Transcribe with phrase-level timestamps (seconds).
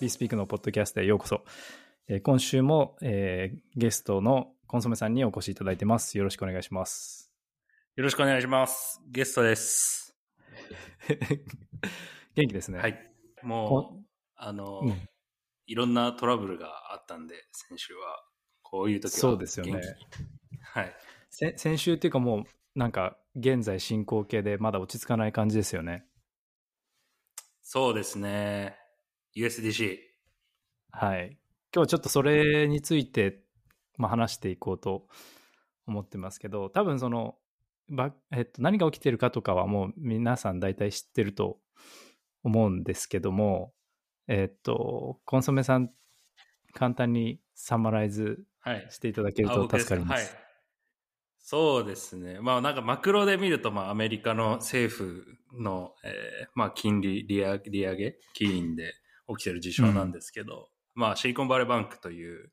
[0.00, 1.42] b スピークのポッドキャストへようこそ。
[2.08, 6.18] えー今週も、えーゲストのコンソメさんにお越しいただいてます。
[6.18, 7.32] よろしくお願いします。
[7.94, 9.00] よろしくお願いします。
[9.10, 10.14] ゲストです。
[12.34, 12.78] 元気ですね。
[12.78, 13.12] はい。
[13.42, 15.08] もう、あの、うん
[15.68, 18.22] いろんなトラブルがあったんで、先週は。
[18.62, 19.80] こういう時はそうですよね
[20.60, 20.96] はい。
[21.30, 22.44] せ先週っていうかもう、
[22.78, 26.06] なんか、現在進行形でまだ落ち着かない感じですよね。
[27.62, 28.78] そうですね。
[29.36, 29.98] USDC。
[30.92, 31.26] はい。
[31.28, 31.36] 今
[31.72, 33.42] 日はちょっとそれについて、
[33.98, 35.06] まあ、話していこうと
[35.86, 37.36] 思ってますけど、多分その、
[37.88, 41.58] ばえっと、何が起きてるかとかはもう皆さん大体知ってると
[42.42, 43.74] 思うんですけども、
[44.26, 45.90] えっと、コンソメさん、
[46.72, 48.86] 簡単にサマライズはい。
[48.90, 50.36] していただけるあと助かります。。
[51.38, 52.40] そうですね。
[52.40, 58.94] まあなんかマクロで見ると、まあアメリカの政府の、えーまあ金利利上げ、利上げ、金利で
[59.28, 62.50] 起きてる事象なんですけど、まあシリコンバレーバンクという、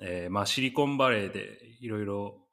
[0.00, 2.46] えーまあシリコンバレーでいろいろ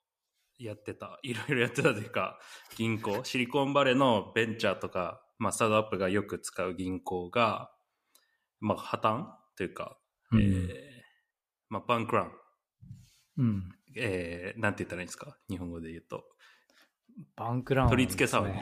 [0.58, 2.40] やってた、 いろいろやってたというか、
[2.78, 7.72] 銀行、シリコンバレーのベンチャーとか、まあスタートアップがよく使う銀行が、
[8.60, 9.26] まあ破綻
[9.58, 10.00] というか、
[10.32, 11.04] うんえー
[11.70, 12.32] まあバンクラン
[13.38, 13.76] うん。
[13.96, 15.38] えー、なんて言ったらいいんですか？
[15.50, 16.24] 日本語で言うと。
[17.36, 18.60] バンクラウン、取り付け騒ぎ。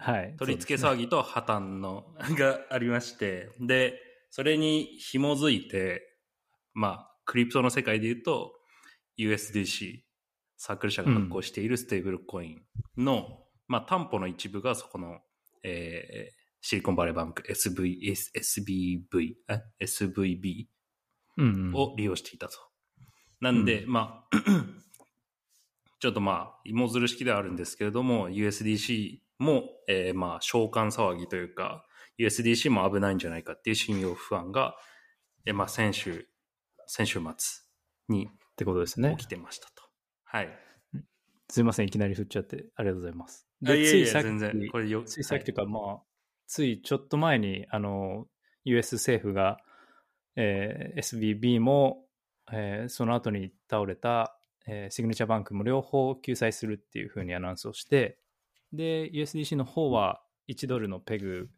[0.00, 0.34] はい。
[0.38, 2.06] 取り付け騒ぎと破綻の、
[2.38, 6.02] がありまして、で、それに紐づいて、
[6.72, 8.52] まあ、クリプトの世界で言うと、
[9.18, 10.00] USDC、
[10.56, 12.62] サークル社が発行しているステーブルコイン
[12.96, 15.18] の、まあ、担保の一部がそこの、
[15.62, 20.66] えーシリコンバレーバンク SV、SBV、え？SVB
[21.74, 22.58] を利用していたと。
[23.40, 24.36] なんで、まあ、
[26.00, 31.84] ちょっとまあ、芋づる式ではあるんですけれども、USDC も、えーまあ、召喚騒ぎというか、
[32.18, 34.76] USDC も危ないんじゃないかっていう信用不安が、
[35.46, 36.28] えーまあ、先週、
[36.86, 37.62] 先週末
[38.08, 39.26] にってことですね起。
[39.26, 39.82] きてましたと。
[40.24, 40.48] はい。
[41.48, 43.48] すいません、いきなり振っちゃって、ありがとうございます。
[43.66, 46.02] あいやいやつさっき全然、これよ、ついさっきというはか、まあ、
[46.46, 48.26] ついちょっと前に、あの、
[48.64, 49.56] US 政府が、
[50.36, 52.04] えー SBB も、
[52.52, 54.36] えーその後に倒れた、
[54.66, 58.18] えーシグネチャーバンクも両方救済するっていうふうにアナウンスをして、
[58.72, 61.50] で、USDC の方は1ドルのペグ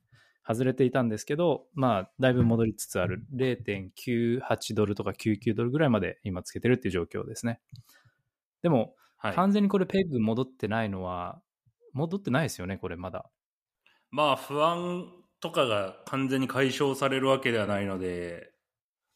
[0.46, 7.60] 外れていたんですけど、まあ、だいぶ戻りつつある0.98ドルとか99ドルぐらいまで今つけてるっていう状況ですね。
[8.62, 9.34] でも、はい。
[9.34, 11.40] 完全にこれペグ戻ってないのは、
[11.92, 13.30] 戻ってないですよね、これまだ。
[14.10, 15.06] まあ、不安
[15.40, 18.50] とかが完全に解消されるわけではないので、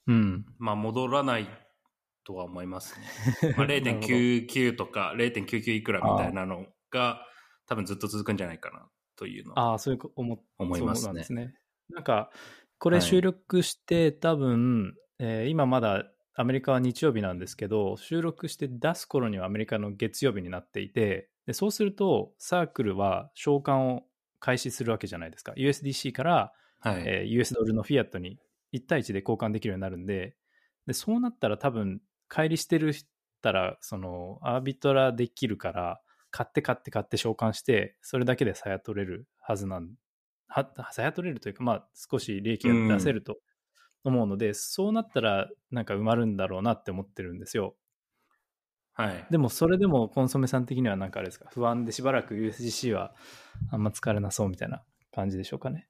[0.07, 0.47] うん。
[0.59, 1.49] まあ、戻らない
[2.23, 3.07] とは思いますね。
[3.57, 7.27] まあ、なるほど0.99とか0.99いくらみたいなのが
[7.67, 11.33] 多分ずっと続くんじゃないかなというのはああ、そういうこ思思いますねそうなんです。
[11.33, 11.55] ね。
[11.91, 12.31] なんか、
[12.79, 24.03] これはい収録して、多分、えー今まだアメリカは日曜日なんですけど、収録して出す頃にはアメリカの月曜日になっていて、でそうすると、サークルは召喚を
[24.39, 25.53] 開始するわけじゃないですか。
[25.57, 27.03] USDC から、はい。
[27.07, 28.39] えー US ドルのフィアットに
[28.75, 30.37] 1対1で交換できるようになるんで、
[30.87, 32.95] でそうなったら多分、乖離してるっ
[33.43, 36.01] たら、その、アービトラできるから、
[36.31, 39.91] 買って買って買って召喚して、それだけで鞘取れるはずなん、
[40.49, 43.39] は、鞘取れるというか、まあ、少し利益が出せると
[44.05, 47.77] 思うので、そうなったら、なんか埋まるんだろうなって思ってるんですよ。
[48.95, 49.27] はい。
[49.31, 53.15] でも、それでもコンソメさん的にはなんかあれですか、不安でしばらく USDC は
[53.71, 55.89] あんま疲れなそうみたいな感じでしょうかね？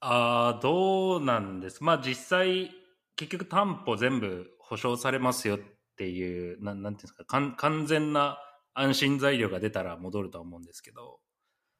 [0.00, 1.84] ああ、どうなんです？
[1.84, 2.70] まあ実際、
[3.16, 5.60] 結局担保全部保証されますよっ
[5.96, 8.38] ていう、なんなんていうんですか、かん完全な
[8.74, 11.20] 安心材料が出たら戻るとは思うんですけど、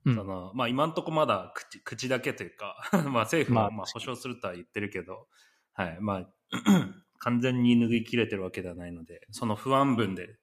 [0.07, 2.77] うんそのまあ今んとこまだ口口だけというか、
[3.11, 5.29] まあ政府まあはまあ保証するとは言ってるけど、
[5.75, 6.33] はい、まあ
[7.21, 10.39] 完全に拭いきれてるわけではないので、その不安分で、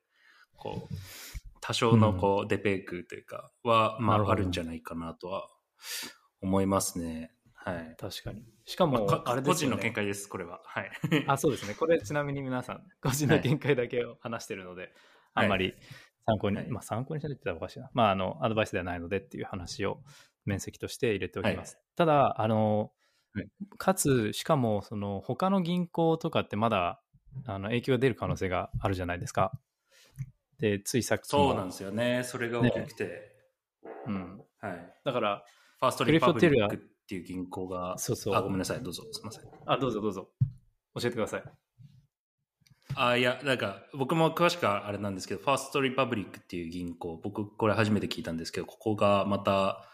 [0.56, 0.96] こう、
[1.60, 5.50] 多少のこう、デペークというか、は、まなるほどああるんじゃないかなとは
[6.40, 7.34] 思いますね。
[7.56, 7.96] はい。
[7.98, 8.46] 確かに。
[8.66, 9.92] しかも、まあかあね個人の見。
[9.92, 10.62] 解です、これは。
[10.66, 10.92] はい。
[11.26, 11.74] あ、そうですね。
[11.74, 14.92] これちなみに皆さん、個人の見解だけを話してるので、はい
[15.38, 15.76] あんまり
[16.28, 17.90] 参考に、はいまあ参考にされてたらおかしいな。
[17.94, 20.02] まあ、あの、アドバイスではないのでっていう話を
[20.46, 21.80] 面積として入れておきます。
[21.96, 22.92] ただ、あの、
[23.34, 23.48] はい
[23.78, 27.00] かつ、しかも、その、他の銀行とかってまだ、
[27.46, 29.52] あの、影響が出る可能性があるじゃないですか。
[30.58, 32.24] で、ついさっきもそうなんですよね。
[32.24, 33.36] それが大きくて。
[34.08, 34.42] うん。
[34.60, 34.94] はい。
[35.06, 35.46] だから、
[35.80, 39.04] ファーストリパブリックっていう銀行が、そうそうあ、ごめんなさい、どうぞ。
[39.12, 39.44] すみません。
[39.68, 40.30] あ、どうぞどうぞ。
[40.96, 41.44] 教えてください。
[42.98, 49.86] あ、いや、なんか、僕も詳しくはあれなんですけど、ファーストリパブリックっていう銀行、僕これ初めて聞いたんですけど、ここがまた、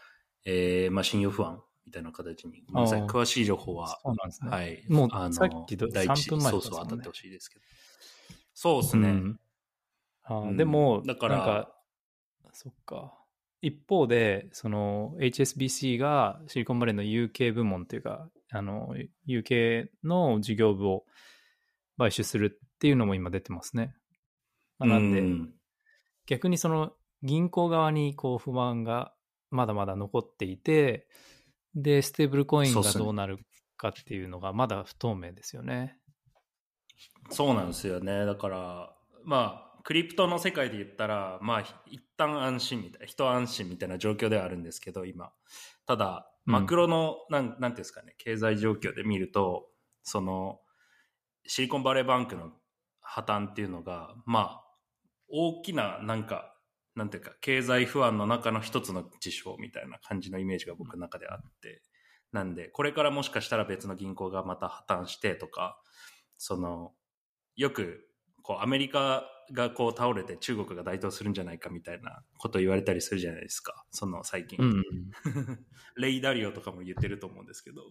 [0.45, 2.63] えー、まあ信用不安みたいな形に。
[2.71, 3.01] ごめんなさい。
[3.01, 4.49] あー詳しい情報は、そうなんですね。
[4.49, 4.83] はい。
[4.87, 7.65] もうあのさっきど第一3分前そうそう当たってほしいですけど。
[8.53, 9.09] そうですね。
[9.09, 9.39] うん
[10.25, 11.75] あーうんでも、だからなんか、
[12.53, 13.13] そっか。
[13.61, 18.93] 一方で、その HSBC がシリコンバレーの UK 部門というか、あの、
[19.27, 21.05] UK の事業部を
[21.97, 23.95] 買収するっていうのも今出てますね。
[24.77, 25.53] まあなんで、うん
[26.25, 29.13] 逆にその銀行側にこう不満が
[29.51, 31.07] まだまだ残っていて、
[31.75, 33.39] で、ステーブルコインがどうなる
[33.77, 35.97] かっていうのがまだ不透明ですよね。
[37.29, 38.25] そうなんですよね。
[38.25, 38.93] だから、
[39.23, 45.31] まあ、クリプトの世界で言ったら、まあ、一旦安心みたいな、一安心みたいな状況ではあるんですけど、今。
[45.85, 49.69] ただ、うんマクロの、なん、なんていうんですかね、経済状況で見ると、
[50.03, 50.59] その、
[51.47, 52.51] シリコンバレーバンクの
[53.03, 54.63] 破綻っていうのが、まあ、
[55.29, 56.55] 大きな、なんか、
[56.95, 61.81] なんていうか、経済不安の中の一つの事象みたいな感じのイメージが僕の中であって、
[62.31, 65.79] なんで、これからもしかしたら別の銀行がまた破綻してとか、
[66.37, 66.91] その、
[67.55, 68.07] よく、
[68.41, 73.85] こう、アメリカがこう倒れて中国が台頭するんじゃないかみたいなこと言われたりするじゃないですか。
[73.91, 74.57] その最近。
[74.59, 74.83] うん。
[75.97, 77.81] レイダリオとかも言ってると思うんですけど。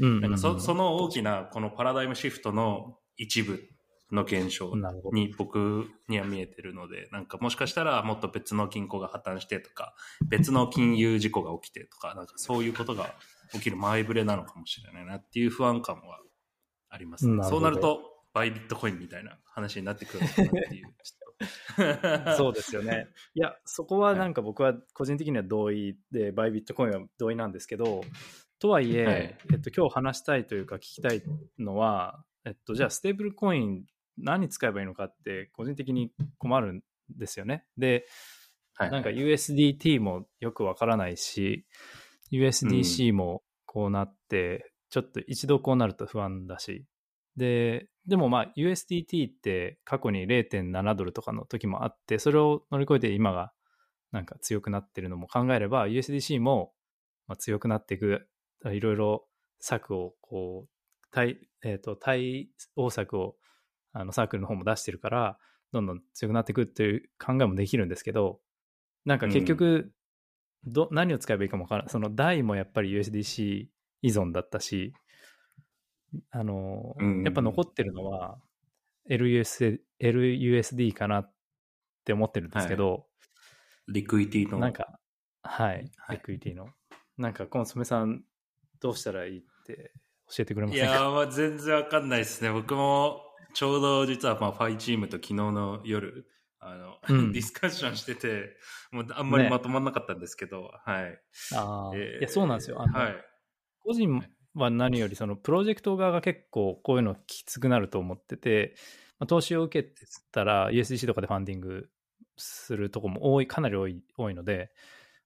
[0.00, 0.20] うん。
[0.20, 3.68] なんかそその大きなこのパラダイムシフトの一部
[4.12, 4.72] の現象。
[5.12, 9.94] に僕には見えてるので、なんかもしかしたらもっと別の銀行が破綻してとか、
[10.28, 13.14] 別の金融事故が起きてとか、なんかそういうことが
[13.52, 16.20] 起きる前触れなのかもしれないなっていう不安感は
[16.88, 17.42] ありますね。
[17.44, 18.00] そうなると、
[18.32, 20.86] バイビットコインみたいな話になってくるのかなっていう。
[22.36, 23.08] そうですよね。
[23.34, 28.02] いや、そこはなんか僕は個人的には同意で、バイビットコインは同意なんですけど、
[28.58, 31.22] とはいえ、はいえっと、今日話したいというか聞きたい
[31.58, 33.84] のは、えっと、じゃあステーブルコイン
[34.22, 36.82] 何使えばいいのかって個人的に困るん
[37.16, 37.64] ですよね。
[37.76, 38.06] で、
[38.74, 41.66] はいなんか USDT もよくわからないし、
[42.32, 46.86] USDC もこうなって、ちょっと一度こうなると不安だし、
[47.36, 53.52] で、でもまあ USDT って過去に0.7ドルとかの時もあって、それを乗り越えて今が
[54.12, 56.72] なんか強くなってるのも考えれば、USDC も
[57.26, 58.26] まあ強くなっていく、
[58.64, 59.26] いろいろ
[59.58, 60.68] 策をこう、
[61.12, 63.36] 対、えっ、と、対応策を
[63.92, 65.38] あのサークルの方も出してるから、
[65.72, 68.40] どんどん強くなっていくっていう考えもできるんですけど、
[69.04, 69.92] なんか結局、
[70.64, 71.90] ど何を使えばいいかもわからない。
[71.90, 73.68] その台もやっぱり USDC
[74.02, 74.92] 依存だったし、
[76.30, 78.38] あの、うんやっぱ残ってるのは
[79.08, 81.32] LUS LUSD かなっ
[82.04, 83.06] て思ってるんですけど、
[83.88, 84.58] リクイティの。
[84.58, 84.98] なんか、
[85.42, 86.68] はい、はいリクイティの。
[87.16, 88.22] なんか、コンソメさん、
[88.80, 89.92] どうしたらいいって
[90.34, 90.90] 教えてくれませんか？
[90.90, 92.50] いやー、まあ、全然わかんないですね。
[92.50, 96.26] 僕も、ちょうど実は、まあ、ファイチームと昨日の夜、
[96.58, 98.56] あの、うんディスカッションしてて、
[98.92, 101.20] もうあんまりねまとまんなかったんですけど、はい。
[101.54, 102.80] あーえーいや、そうなんですよ。
[102.82, 103.14] あのはい。
[103.82, 104.22] 個人
[104.54, 108.74] は何よりそのプロジェクト側が結構こういうのきつくなると思ってて、
[109.18, 109.94] まあ、投資を受け
[110.32, 111.88] たら USDC とかでファンディング
[112.36, 114.70] するとこも多い、かなり多い多いので、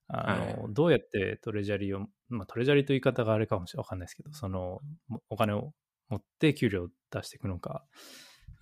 [0.07, 5.73] あのはどうやってトレジャリーを、まあ、トレジャリーという言い方があれかもしれないですけど、そのもお金を
[6.09, 7.83] 持って給料を出していくのか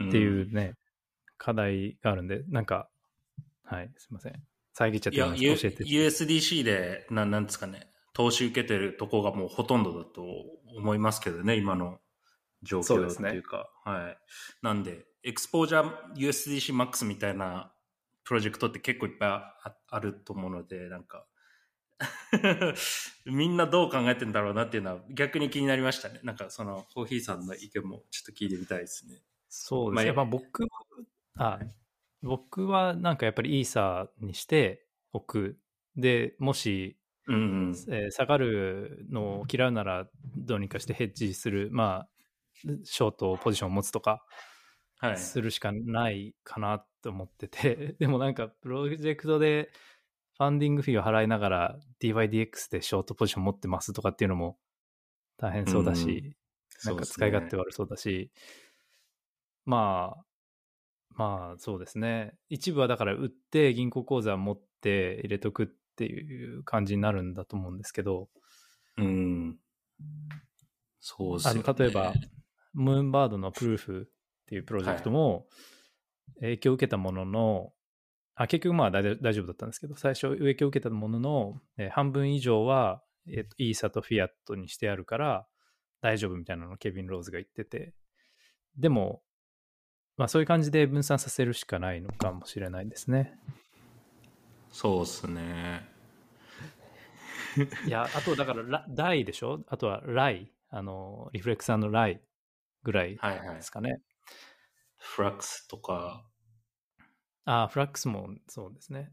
[0.03, 0.75] っていうね、
[1.37, 2.89] 課題があるんで、なんか、
[3.63, 4.33] はい、すいません。
[4.73, 5.83] 遮っちゃってます教えて。
[5.83, 10.23] USDC で、なん、なんですかね、投資受けてるとこがもうほとんどだと
[10.75, 11.99] 思いますけどね、今の
[12.63, 13.69] 状況ってそうですねいうか。
[13.83, 14.17] はい。
[14.61, 17.73] なんで、エクスポージャー USDC MAX みたいな
[18.23, 21.25] プロジェクトって結構いっぱいああると思うので、なんか、
[23.25, 26.19] みんなどう考えてんだろうなっていうのは逆に気になりましたね。
[26.23, 29.21] なんかその、コーヒーさんの意見もちょっと聞いてみたいですね。
[29.49, 30.11] そうですね。
[30.13, 30.69] まあまあ、僕は、
[31.35, 31.59] あ、
[32.21, 35.59] 僕はなんかやっぱりイーサーにしておく。
[35.95, 37.37] で、もし、うんう
[37.71, 37.75] ん。
[37.89, 42.09] えー下がるのを嫌うならどうにかしてヘッジする、まあ、
[42.83, 44.25] ショートポジションを持つとか
[44.97, 45.17] はい。
[45.17, 49.69] するしかないかなと思ってて、 でもなんかプロジェクトで
[50.37, 54.57] ファンディングフィーを払いながら DYDX でショートポジション持ってますとかっていうのも
[55.37, 56.35] 大変そうだし、
[56.85, 58.31] なんか使い勝手悪そうだし、
[59.65, 60.23] まあ、
[61.15, 62.33] まあそうですね。
[62.49, 68.29] 一部はだから売って銀行口座持って入れとくっていう感じになるんだと思うんですけど、
[68.97, 69.57] うん。
[70.99, 71.73] そうですよ、ね。
[71.77, 72.13] 例えば、
[72.73, 75.47] ムーンバードのプルーフっていうプロジェクトも
[76.39, 77.73] 影響を受けたものの、
[78.35, 85.45] あ結局まあ大丈夫だったんですけど、最初影響を受けたものの、えー半分以上は、えーとイーサとフィアットにしてあるから
[86.01, 87.93] 大丈夫みたいなのをケビン・ローズが言ってて、
[88.77, 89.21] でも、
[90.17, 93.37] まあそういう感じで分散させるしかないのかもしれないですね。
[94.71, 95.87] そうっすね。
[97.85, 99.63] いや、あとだからラ、ダイでしょ？
[99.67, 100.51] あとはライ。
[100.69, 102.21] あの、リフレクサーのライ
[102.81, 103.71] ぐらいはいはいです。
[103.71, 104.01] かね。
[104.97, 106.25] フラックスとか、
[107.45, 109.11] ああ、フラックスもそうですね。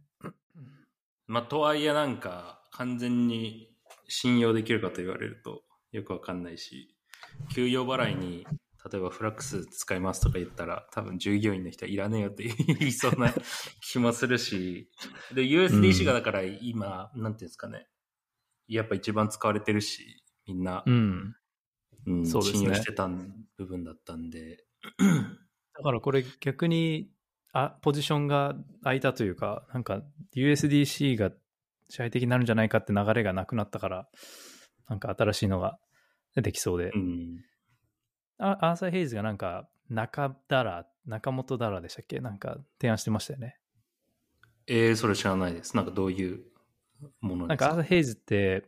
[1.27, 3.77] まあ、とはいえなんか、完全に
[4.09, 6.97] 信用できるかと言われるとよくわかんないし、
[7.49, 8.47] 給与払いに、
[8.91, 13.33] 例えばフラックス使いますとか言ったら、多分従業員の人はいらねえよって言いそうな
[13.83, 14.91] 気もするし、
[15.35, 17.89] で、USDC がだから今、なんていうんですかね、
[18.69, 21.35] やっぱ一番使われてるし、みんな、うん。
[22.07, 22.61] うんそうですね。
[22.61, 24.65] 信用してた部分だったんで、
[25.75, 27.11] だからこれ逆に、
[27.53, 30.03] あ、ポジションが空いたというか、なんか
[30.37, 31.31] USDC が
[31.89, 34.09] 支配的になるんじゃないかって流れがなくなったから、
[34.89, 35.79] なんか新しいのが
[36.35, 36.91] 出てきそうで。
[36.95, 37.45] うん、
[38.39, 42.21] あアーサー・ヘイズがなんか中ダラ、中本ダラでしたっけ？
[42.21, 43.57] なんか提案してましたよね。
[44.67, 45.75] えー、それ知らないです。
[45.77, 46.45] なんかどういう
[47.21, 47.69] ものなんですか？
[47.71, 48.65] かアーサー・ヘイズって、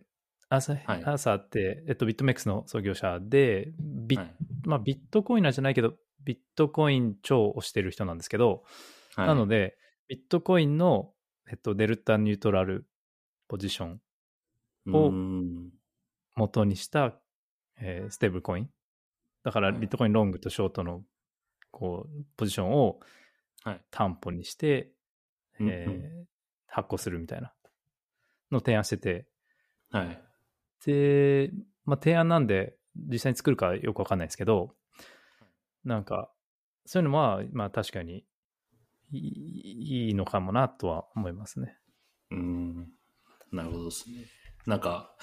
[0.48, 4.34] アーサー,、はいアーサーって、えっと、ビットメックスの創業者で、ビ,、はい
[4.64, 8.64] まあ、ビットコインなんじゃないけど、ビットコイン超をしてる人なんですけど、
[9.16, 9.26] はい。
[9.26, 9.76] なので、
[10.08, 11.12] ビットコインの、
[11.50, 12.86] えっと、デルタニュートラル
[13.48, 14.00] ポジション
[14.92, 15.70] をうん。
[16.34, 17.14] 元にした、
[17.78, 18.70] えーステーブルコイン。
[19.44, 19.80] だから、はい。
[19.80, 21.02] ビットコインロングとショートの、
[21.70, 23.00] こう、ポジションを
[23.64, 23.80] はい。
[23.90, 24.92] 担保にして、
[25.60, 26.32] うんえー
[26.74, 27.52] 発行するみたいな
[28.50, 29.26] のを提案してて、
[29.90, 30.22] はい。
[30.86, 31.50] で、
[31.84, 34.74] まあ、提案なんで、実際に作るかよくわかんないですけど、
[35.84, 36.30] なんか、
[36.86, 38.24] そういうのは、まあ確かに
[39.12, 41.78] いいのかもなとは思いますね。
[42.30, 42.88] うん。
[43.52, 44.26] なるほどですね。
[44.66, 45.14] なんか、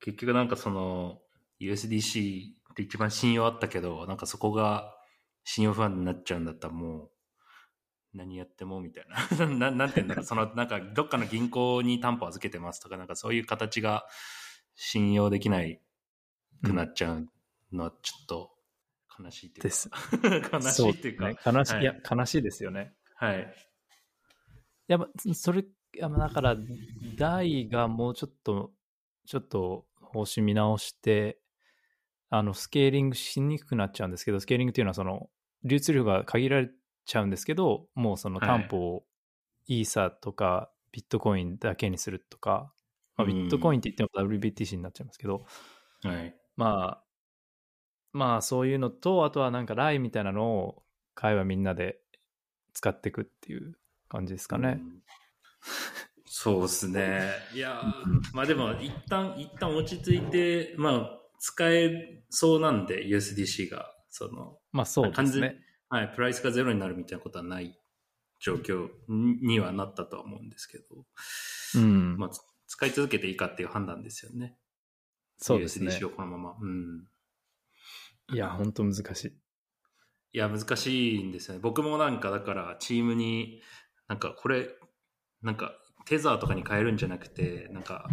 [0.00, 1.20] 結局なんかその
[1.60, 4.94] USDC って一番信用あったけど、なんかそこが
[5.44, 7.10] 信用不安になっちゃうんだったらもう
[8.14, 9.06] 何やってもみたい
[9.38, 9.46] な。
[9.46, 14.06] ななんて言うんだろう、そのなんかどっかの銀行に担保預けてますとか、なんかそういう形が
[14.74, 15.80] 信用できない
[16.62, 17.28] くなっちゃう
[17.72, 18.51] のはちょっと
[19.18, 19.68] 悲しいっていうか。
[19.68, 19.90] です
[20.52, 21.28] 悲しいっていうか。
[21.28, 22.94] ね悲しい、はいいや、悲しいですよね。
[23.16, 23.54] はい。
[24.88, 25.64] やっぱ、それ、
[25.98, 26.56] だから、
[27.16, 28.72] 大がもうちょっと、
[29.26, 31.38] ちょっと方針見直して、
[32.30, 35.30] あの、スケーリングしにくくなっちゃうんですけど、スケーリングっていうのは、その、
[35.64, 36.70] 流通量が限られ
[37.04, 39.04] ちゃうんですけど、もうそのはい担保を
[39.66, 42.72] イーサとかビットコインだけにするとか、
[43.16, 45.46] まあ、ビットコインって言っても WBTC になっちゃいますけど、
[46.02, 46.34] はい。
[46.56, 47.04] まあ、
[48.12, 50.82] まあそういうのと、あとはなんかライみたいなのを
[51.14, 51.98] 会話みんなで
[52.74, 53.74] 使っていくっていう
[54.08, 54.78] 感じですかね。
[54.80, 55.02] うん
[56.34, 57.28] そうですね。
[57.54, 57.82] いや
[58.32, 65.60] まあでも、一旦、一旦落ち着いて、まあ、使えそうなんで、USDC が、その、まあそうですね。
[65.90, 67.78] はい、プライスがゼロになるみたいなことはない
[68.40, 71.04] 状況にはなったとは思うんですけど、
[71.74, 72.16] うん。
[72.16, 74.56] まあ、つ使い続けていいかっていう判断ですよね。
[75.36, 75.90] そうですね。
[75.90, 76.56] USDC をこのまま。
[76.58, 77.04] うん。
[78.32, 79.28] いや、本当難しい。
[80.34, 81.60] いや、難しいんですよね。
[81.60, 83.60] 僕もなんか、だから、チームに、
[84.08, 84.70] なんか、これ、
[85.42, 85.72] なんか、
[86.06, 88.08] テザーとかに変えるんじゃなくて、なんか、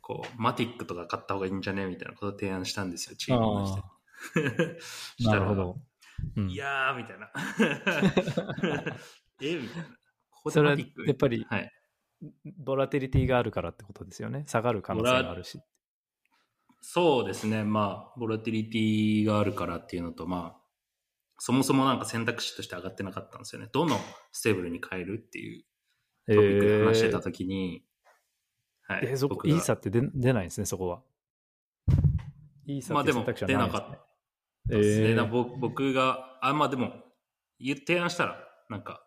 [0.00, 1.86] こう、マティックとか買った方がいいんじゃね？
[1.86, 4.80] みたいなことを提案したんですよ、チームの人に。
[5.18, 5.78] したらなるほど。
[6.36, 7.30] うんいやー、みたいな。
[9.42, 9.88] えみたいな。
[10.30, 11.06] ここでそれはマティック？
[11.06, 11.72] やっぱりはい。
[12.58, 14.44] ボラテリティがあるからってことですよね。
[14.46, 15.60] 下がる可能性があるし。
[16.88, 17.64] そうですね。
[17.64, 20.60] まあ、ボラティリティがあるからっていうのと、まあ、
[21.36, 23.68] そもそもなんか選択肢として上がってなかったんですよね。
[23.72, 23.98] どの
[24.30, 25.64] ステーブルに変えるっていう
[26.28, 27.82] えトピックで話してたーときに、
[28.86, 29.00] はい。
[29.02, 31.02] えーそこ、イーサって出出ないんですね、そこは。
[32.66, 33.98] イーサまあでもって選択肢は出ないですねなかっ
[34.68, 35.08] たですね。
[35.08, 36.92] えー僕僕が、あ、まあでも、
[37.58, 38.38] 提案したら、
[38.70, 39.04] なんか、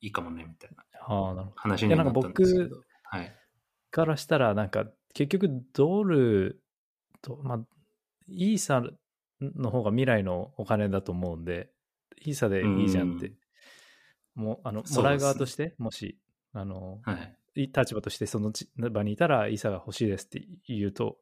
[0.00, 1.52] いいかもね、みたいな。
[1.54, 2.82] 話になったんですけど。
[3.04, 3.36] はい。
[3.92, 6.60] からしたら、なんか、結局、ドル
[7.22, 7.60] と、まあ、
[8.28, 8.82] イーサ
[9.40, 11.70] の方が未来のお金だと思うんで、
[12.22, 13.32] イーサでいいじゃんって、
[14.34, 16.18] もう、あの、もらう側として、もし、
[16.52, 17.36] あの、はい。
[17.56, 21.18] 立場としてそのち場にいたら、イーサが欲しいですって言うと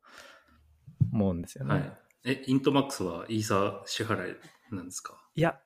[1.13, 1.75] 思うんですよね。
[1.75, 1.93] はい。
[2.25, 4.37] え、イントマックスはイーサ支払い
[4.71, 5.19] なんですか？
[5.35, 5.59] いや、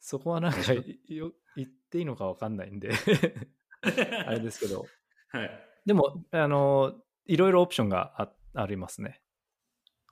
[0.00, 2.90] そこはなんかよ言っていいのかわかんないんで、
[4.26, 4.86] あれですけど、
[5.30, 5.50] はい。
[5.86, 6.94] でも、あの、
[7.26, 9.22] いろいろオプションがあありますね。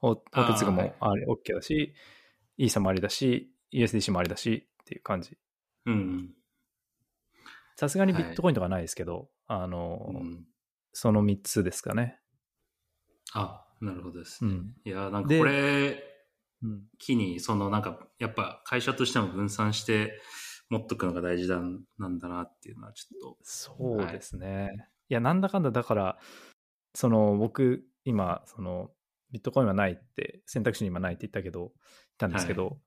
[0.03, 1.95] おおあー手継ぐもあり OK だし、
[2.57, 5.37] イーサもありだし、USDC もありだしっていう感じ。
[5.87, 6.31] うん。
[7.77, 10.47] さすがにビットコインとかないですけど、あの、うん
[10.99, 12.19] その3つですかね。
[13.35, 14.51] あ、なるほどですね。
[14.51, 14.75] うん。
[14.83, 16.03] いや、なんかでこれ、
[16.63, 20.19] うん、機に、そのなんか、やっぱ会社としても分散して
[20.71, 21.61] 持っとくのが大事だ
[21.99, 24.89] なんだなっていうのはちょっと、そうですね。
[25.11, 26.19] い、や、なんだかんだだから、
[26.95, 28.91] その僕、今、その、
[29.33, 31.73] ビットコインはないって、選択肢に今ないって言ったけど、言っ
[32.19, 32.79] たんですけど、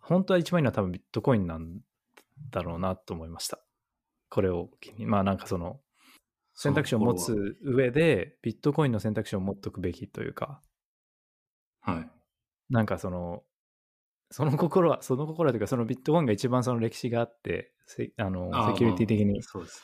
[0.00, 1.80] 本当は一番いいのは多分ビットコインなん
[2.50, 3.58] だろうなと思いました。
[4.28, 5.06] これを機に。
[5.06, 5.80] まあなんかその、
[6.54, 10.60] 選択肢を持つ上で、ビットコインの選択肢を持っとくべきというか、
[11.80, 12.00] 心は。
[12.00, 12.10] はい。
[12.70, 13.42] なんかその、
[14.30, 19.82] その心は、その心はというか、そのビットコインが一番その歴史があって、せあのセキュリティ的に、そうです。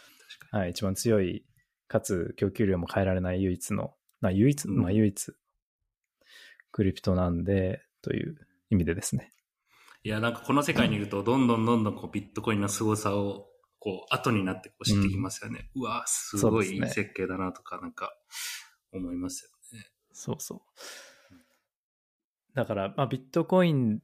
[0.51, 1.45] はい、一番強い、
[1.89, 5.33] かつ供給量も変えられない唯一の、まあ唯一、うんまあ唯一、
[6.73, 8.37] クリプトなんで、という
[8.71, 9.33] 意味でですね。
[10.05, 10.11] に。
[10.11, 13.49] いや、なんかこの世界にいると、どんどんどんどんこうビットコインの凄さを、
[13.79, 15.71] こう、後になってこう知ってきますよね。
[15.75, 18.13] うわすごいいい設計だなとか、なんか、
[18.93, 19.87] 思いますよね。
[20.13, 20.61] そうそう。
[22.55, 24.01] だから、まあ、ビットコイン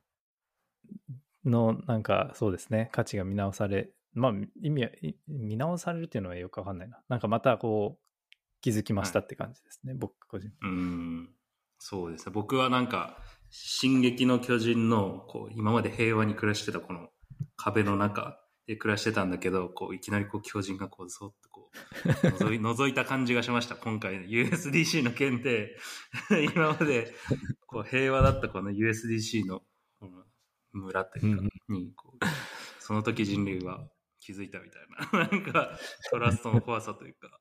[1.45, 4.33] のなんかそうですね、価値が見直され、まあ、
[4.63, 7.01] 意味は、い見直されるっていうのはよくわかんないな。
[7.09, 10.51] なんかまたこう、気づきましたって感じですね、僕個人。
[10.63, 11.36] うん。
[11.79, 12.33] そうですね。
[12.33, 13.19] 僕はなんか、
[13.51, 17.09] 進撃の巨人の、こう、今まで平和に暮らしてたこの
[17.57, 21.77] 壁の中で暮らしてたんだけど、こう、いきなりこう、巨人がこう、そっとこう、
[22.51, 23.77] 覗い覗いた感じがしました。
[23.77, 25.77] 今回の USDC の件で、
[26.55, 27.15] 今まで、
[27.67, 29.63] こう、平和だったこの USDC の、
[30.01, 30.25] この
[30.73, 32.25] 村というか、に、こう、
[32.81, 33.89] その時人類は
[34.21, 35.79] 気づいたみたいな、なんか、
[36.11, 37.41] トラストの怖さというか、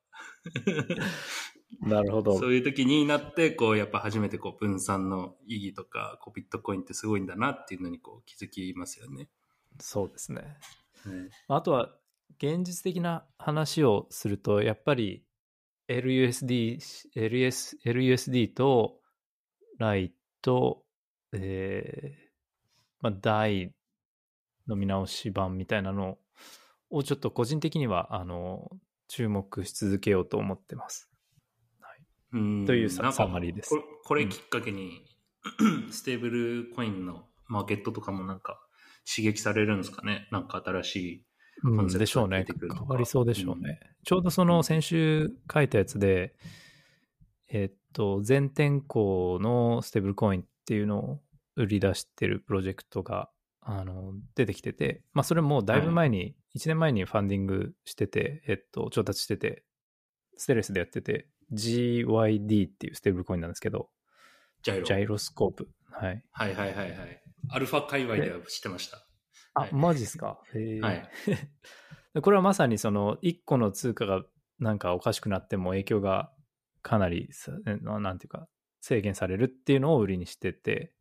[1.80, 2.38] なるほど。
[2.38, 9.28] そういう時になって、こう、やっぱ初めてこう、分散の意義とか、こう、ビットコインってすごいんだなっていうのにこう、気づきますよね。
[9.80, 10.42] そうですね。
[11.06, 11.94] ねあとは、
[12.38, 15.24] 現実的な話をすると、やっぱり
[15.88, 16.78] LUSD、
[17.14, 19.00] LS、LUSD と
[19.78, 20.84] ライと、
[21.32, 22.26] えー、
[23.00, 23.70] まあ、DAI
[24.66, 26.18] の見直し版みたいなの
[26.90, 28.70] をちょっと個人的には、あの、
[29.08, 31.10] 注目し続けようと思ってます。
[32.36, 32.66] うん。
[32.66, 33.74] というサマリーです。
[34.04, 35.04] これきっかけに、
[35.90, 38.60] ステーブルコインのマーケットとかもなんか
[39.06, 40.28] 刺激されるんですかね？
[40.30, 41.26] なんか新しい。
[41.64, 42.44] うん、コンセプトでしょうね。
[42.48, 43.80] 変わりそうでしょうね。
[44.04, 46.34] ちょうどその先週書いたやつで、
[47.48, 51.20] えっと、全天候のステーブルコインっていうのを
[51.54, 53.30] 売り出してるプロジェクトが、
[53.62, 59.64] あの、出てきてて、まあそれもだいぶ前に、1年前にファンディングしてて、えっと、調達してて、
[60.36, 63.88] ステルスでやってて、GYD っていうステーブルコインなんですけど、
[64.62, 64.84] ジャイロ。
[64.84, 65.68] ジャイロスコープ。
[65.90, 66.22] はい。
[66.32, 67.22] はいはいはいはい。
[67.48, 69.06] アルファ界隈では知ってました。
[69.54, 70.40] あ、はいマジっすか？
[70.54, 71.08] へーはい。
[72.14, 74.24] で これはまさにその1個の通貨が
[74.58, 76.32] なんかおかしくなっても影響が
[76.82, 77.30] かなり
[77.82, 78.48] なんていうか
[78.80, 80.92] 制限されるっていうのを売りにしてて、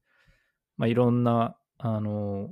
[0.77, 2.49] まあ、いろんなあの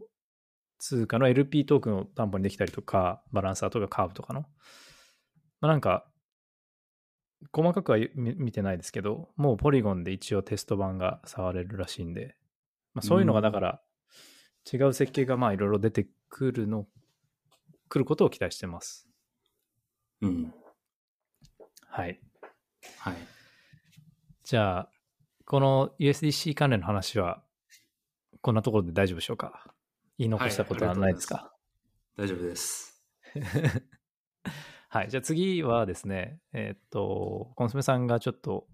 [0.79, 4.47] 通貨の LP トークンを担保にできたりとかバランサーとかカーブとかの、ま
[5.62, 6.06] あ、なんか
[7.51, 12.36] 細かくは見見てないですけどもうポリゴンで一応テスト版が触れるらしいんで、
[12.93, 13.82] まあ、そういうのがだから
[14.71, 16.88] 違う設計がまあいろいろ出てくるの
[17.89, 19.08] 来ることを期待してます。
[20.21, 20.53] うん。
[21.88, 22.19] はい。
[22.97, 23.15] はい。
[24.43, 24.89] じゃあ、
[25.45, 27.43] この USDC 関連の話は、
[28.41, 29.73] こんなところで大丈夫でしょうか？
[30.17, 31.53] 言い残したことはないですか？
[32.17, 33.03] 大丈夫です。
[34.93, 35.10] はい。
[35.10, 38.67] じゃあ次はですね、えーっと、コンソメさんがちょっと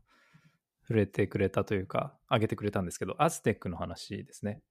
[0.81, 4.61] 触れてくれたというか、挙げてくれたんですけど、アズテックの話ですね。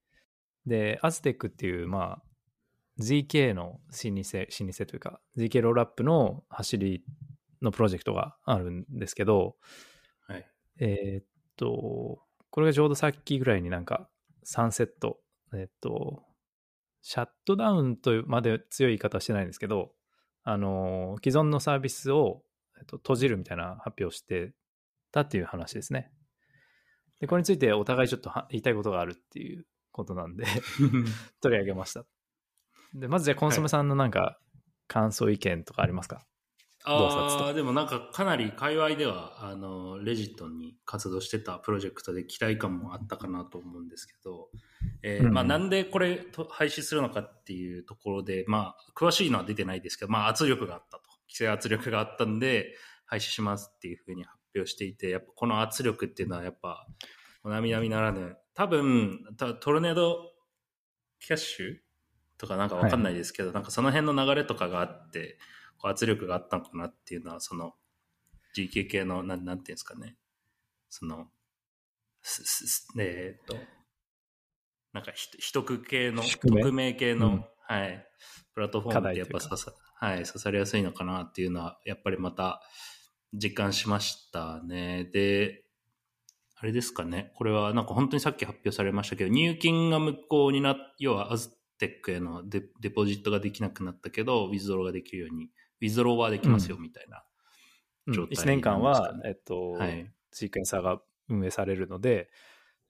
[0.67, 2.23] で、アズテックっていう、まあ、
[3.01, 7.03] ZK の老舗、老舗というか、ZK ロールアップの走り
[7.63, 9.57] のプロジェクトがあるんですけど、
[10.27, 10.47] はい。
[10.81, 11.25] えーっ
[11.57, 14.11] と、これがちょうどさっきぐらいになんか
[14.45, 15.19] 3セット、
[15.55, 16.25] えーっと、
[17.01, 19.93] シャットダウンというまで強い言い方はしてないんですけど、
[20.51, 22.43] あの、既存のサービスを、
[22.79, 24.55] えっと、閉じるみたいな発表をして
[25.13, 26.11] たっていう話ですね。
[27.21, 30.47] で、これについてお互いちょっとは言いたいことがあるっていうことなんで
[31.43, 32.07] 取り上げました。
[32.95, 34.41] で、まずじゃあコンソメさんのなんか
[34.87, 36.27] 感想意見とかありますか、
[36.85, 37.45] 洞察と。
[37.47, 44.49] ああ、でもなんかかなり界隈では、あの、レジットに活動してたプロジェクトで期待感もあったかなと思うんですけど、
[45.03, 51.03] えーうんまあなんでこれと廃止するのかっていうところで、まあ詳しいのは出てないですけど、まあ圧力があったと。
[51.29, 56.87] 規制圧力があったんで、廃止しますっていうふうに発表していて、やっぱこの圧力っていうのはやっぱ、
[57.45, 60.33] 並々ならぬ、多分、たトルネード
[61.21, 61.77] キャッシュ？
[62.39, 65.39] とかなんかわかんないですけど、なんかその辺の流れとかがあって、
[65.83, 67.75] 圧力があったのかなっていうのは、その
[68.57, 70.17] GK 系の、なんなんていうんですかね、
[70.89, 71.29] その、
[72.23, 73.57] すすえーっと、
[74.93, 77.45] なんかひ秘匿系の、匿名系の、うん。
[77.69, 78.07] はい、
[78.55, 82.63] プラットフォームってやっぱ刺さ、はい、刺されやすいのかなっていうのは、やっぱりまた、
[83.35, 85.05] 実感しましたね。
[85.13, 85.65] で、
[86.57, 87.33] あれですかね。
[87.37, 97.25] これはなんか本当にさっき発表されましたけど、入金が無効になっ、要はアズテックへのデデポジットができなくなったけど、ウィズドローができるように、ウィズドローはできますよみたいな
[98.13, 102.31] 状態、1年間は、えっと、はいシークエンサーが運営されるので、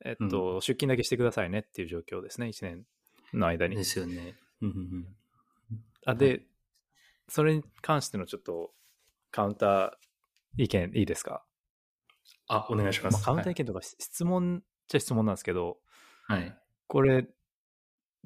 [0.04, 2.84] えっと、出勤だけしてくださいねっていう状況ですね、1年
[3.32, 3.84] の間にで。
[3.84, 4.34] すよね。
[4.60, 5.06] うんうんうん
[6.04, 6.42] あで、
[7.28, 8.72] それに関してのちょっと
[9.30, 11.44] カウンター意見いいですか、
[12.46, 13.10] あ、お願いしま。
[13.10, 15.78] ますあ、カウンター意見とかし質問っちゃ質問なんですけど、
[16.26, 16.40] はい。
[16.40, 17.28] はいこれ、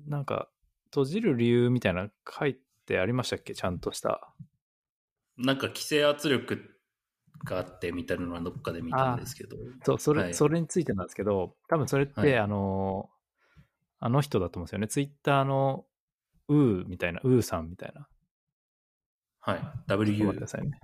[0.07, 0.48] なんか、
[0.87, 3.55] 閉じる理由みたいなの書いてありましたっけ？
[3.55, 4.33] ちゃんとした。
[5.38, 6.73] なんか規制圧力
[7.45, 9.57] があってみたいなのはどっかで見たんですけど。
[9.85, 13.11] そう、それ、はいそれについてなんですけど、多分それって、はいあの、
[14.01, 14.88] あの人だと思うんですよね。
[14.88, 15.85] ツイッターの
[16.49, 18.07] ウーみたいな、ウーさんみたいな。
[19.40, 19.59] はい。
[19.59, 20.47] ちょっと待ってくだ。
[20.47, 20.81] さいね。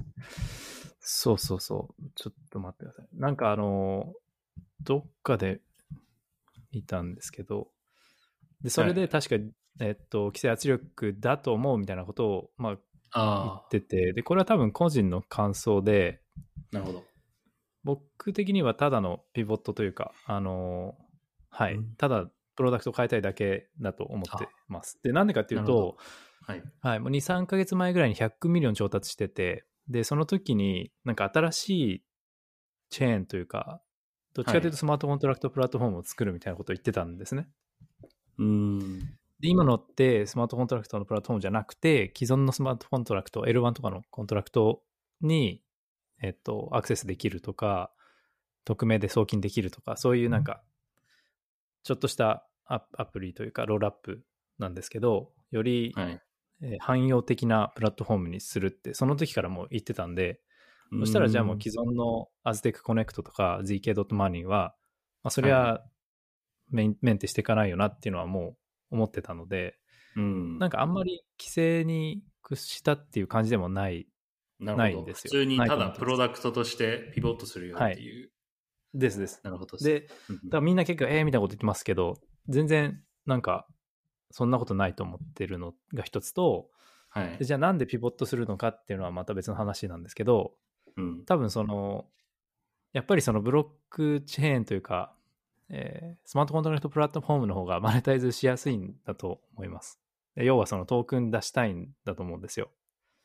[1.00, 2.02] そうそうそう。
[2.14, 3.08] ちょっと待ってください。
[3.14, 4.12] なんかあの、
[4.82, 5.60] どっかで
[6.72, 7.68] 見たんですけど、
[8.60, 9.36] で、それで確か、
[9.80, 12.78] えっと、規制圧力だと思うみたいなことを、まあ、
[13.14, 16.20] 言あってて、で、これは多分個人の感想で、
[16.72, 17.04] あ、なるほど。
[17.84, 20.96] 僕的にはただのピボットというか、あの
[21.50, 24.98] はい、うんただプロダクトを変えたいだけだと思ってます。
[25.04, 25.96] で、なんでかっていうと、
[26.44, 26.62] はい。
[26.80, 32.04] はい、もう2、3ヶ月前ぐらいに100 million 調達してて、で、その時になんか新しい
[32.90, 33.80] チェーンというか、
[34.34, 37.48] どっちかというとスマートコントラクトプラットフォームを作るみたいなことを言ってたんですね。
[38.38, 39.18] うーん。
[39.40, 44.82] で、今のってスマートコントラクトのプラットフォームじゃなくて、既存のスマートコントラクト、L1 とかのコントラクト
[45.20, 45.62] に、
[46.20, 47.92] えっと、アクセスできるとか、
[48.64, 50.62] 匿名で送金できるとか、そういうなんか、
[51.84, 54.24] ちょっとしたアアプリというか、ロールアップ
[54.58, 55.94] なんですけど、より、
[56.80, 60.40] 汎用的なプラットフォームにするって、その時からもう言ってたんで、
[60.90, 64.74] そしたらじゃあもう既存の Aztec Connect とか ZK.Money は、
[65.22, 65.84] まあ、それは
[66.70, 68.56] メンテしていかないよなっていうのはもう
[68.90, 69.78] 思ってたので、
[70.16, 70.58] うん。
[70.58, 74.06] なんかあんまり規制に屈したっていう感じでもない
[74.60, 74.74] な。
[74.74, 78.30] ないんですよ普通にただプロダクトとしてピボットするよっていう。
[78.94, 79.40] ですです。
[79.44, 79.76] なるほど。
[79.78, 82.16] で、うんだからみんな結構、えーみたいなこと言ってますけど、
[82.48, 83.66] 全然なんか、
[84.30, 86.70] そんなことないと思ってるのが一つと、
[87.10, 87.44] はいで。
[87.44, 90.54] じゃあなんでピボットするのかっていうのはまた別の話なんですけど、
[90.96, 91.24] うん。
[91.24, 92.06] 多分その、
[92.92, 95.14] やっぱりそのブロックチェーンというか、
[95.70, 99.98] えースマートコントラクトプラットフォームの方がマネタイズしやすいんだと思います。
[100.34, 102.70] で要はそのトークン出したいんだと思うんですよ。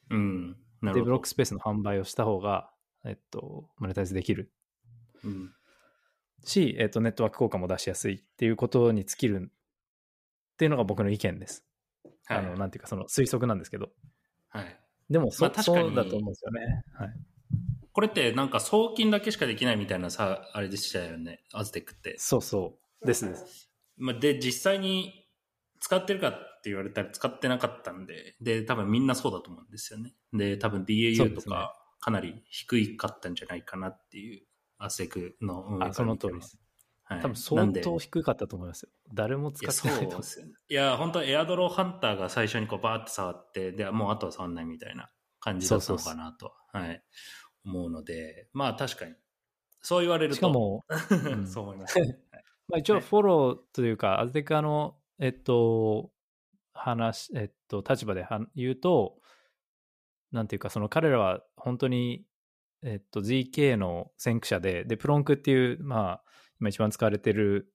[0.10, 0.58] うん。
[0.82, 1.04] なるで、ほど。
[1.06, 2.72] ブロックスペースの販売をした方が、
[3.06, 4.52] えっと、マネタイズできる
[5.24, 5.54] うん。
[6.44, 11.66] し、えっと、ネットワーク効果も出しやすいっていうことに尽きるっていうのが僕の意見です。
[12.26, 12.38] はい。
[12.40, 13.90] あの、なんていうか、その推測なんですけど。
[14.50, 14.80] はい。
[15.10, 16.84] でもそ、まあ確かにそうだと思うんですよね。
[16.94, 17.14] はい。
[17.94, 21.44] これってなんか送金だけしかできないみたいなさ、あれでしたよね。
[21.54, 22.16] アズテックって。
[22.18, 23.06] そうそう。
[23.06, 23.70] です。
[23.98, 25.28] まあ、で、実際に
[25.80, 26.32] 使ってるかっ
[26.64, 30.14] て言われたら使ってなかったんで、で、多分みんなそうだと思うんですよね。
[30.34, 34.44] で、多分そう DAU とかかなり低いかったんじゃないかなっていう、
[34.80, 36.60] アセクの運営その通りです。
[37.04, 37.22] はい。
[37.22, 38.90] 多分な相当低かったと思いますよ。
[39.14, 40.22] 誰も使ってそうないと思う。
[40.22, 40.54] ですよね。
[40.68, 47.04] いや、本当エアドローハンターが最初にこうバーって触って、で、もうあとは触んないみたいな感じだったのかなと、はい、
[47.65, 49.13] 思うので、まあ確かに。
[49.82, 50.36] そう言われると。
[50.38, 50.86] しかも、
[51.41, 51.99] んそう思います。
[52.67, 56.12] まあ一応フォローというか、アズテカの、えっと、
[56.73, 59.19] 話、えっと、立場では言うと、
[60.32, 62.26] なんていうか、その彼らは本当に、
[62.82, 66.23] えっと、ZK の先駆者で、で、プロンクっていう、まあ、
[66.60, 67.71] 今一番使われてる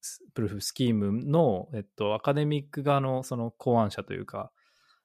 [0.00, 4.52] スプルーフスキームの、えっと、アカデミック側のその考案者というか、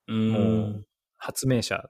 [0.07, 0.31] うん。
[0.31, 0.39] も
[0.79, 1.89] う発明者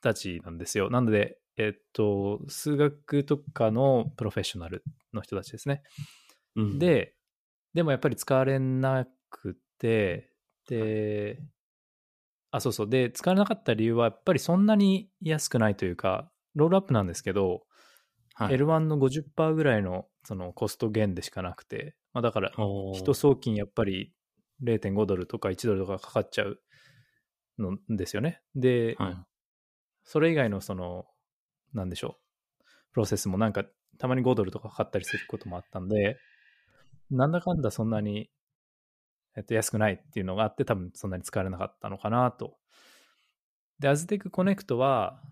[0.00, 0.90] たちなんですよ。
[0.90, 5.82] なので、えっと、数学とかのプロフェッショナルの人たちですね。
[6.54, 7.14] うん、で、
[7.74, 10.32] でもやっぱり使われなくて、
[10.68, 11.40] で、
[12.50, 12.88] あ、そうそう。
[12.88, 17.64] で、使われなかった理由は、やっぱりそんなに安くないというか、ロールアップなんですけど、
[18.34, 22.52] はい、L1 の50%ぐらいのそのコスト減でしかなくて、まあ、だから、
[22.94, 24.12] 一送金やっぱり
[24.62, 26.60] 0.5ドルとか1ドルとかかかっちゃう
[27.58, 28.40] のですよね。
[28.54, 29.16] で、はい。
[30.04, 31.06] それ以外のその、
[31.74, 32.18] なんでしょ
[32.60, 33.64] う、プロセスもなんか、
[33.98, 36.18] たまに5ドルとかかかったりすることもあったんで、
[37.10, 38.30] なんだかんだそんなに、
[39.36, 42.56] えっと、安くないっていうのがあって、多分そんなに使われなかったのかなと。
[43.78, 45.22] で、Aztec Connect は、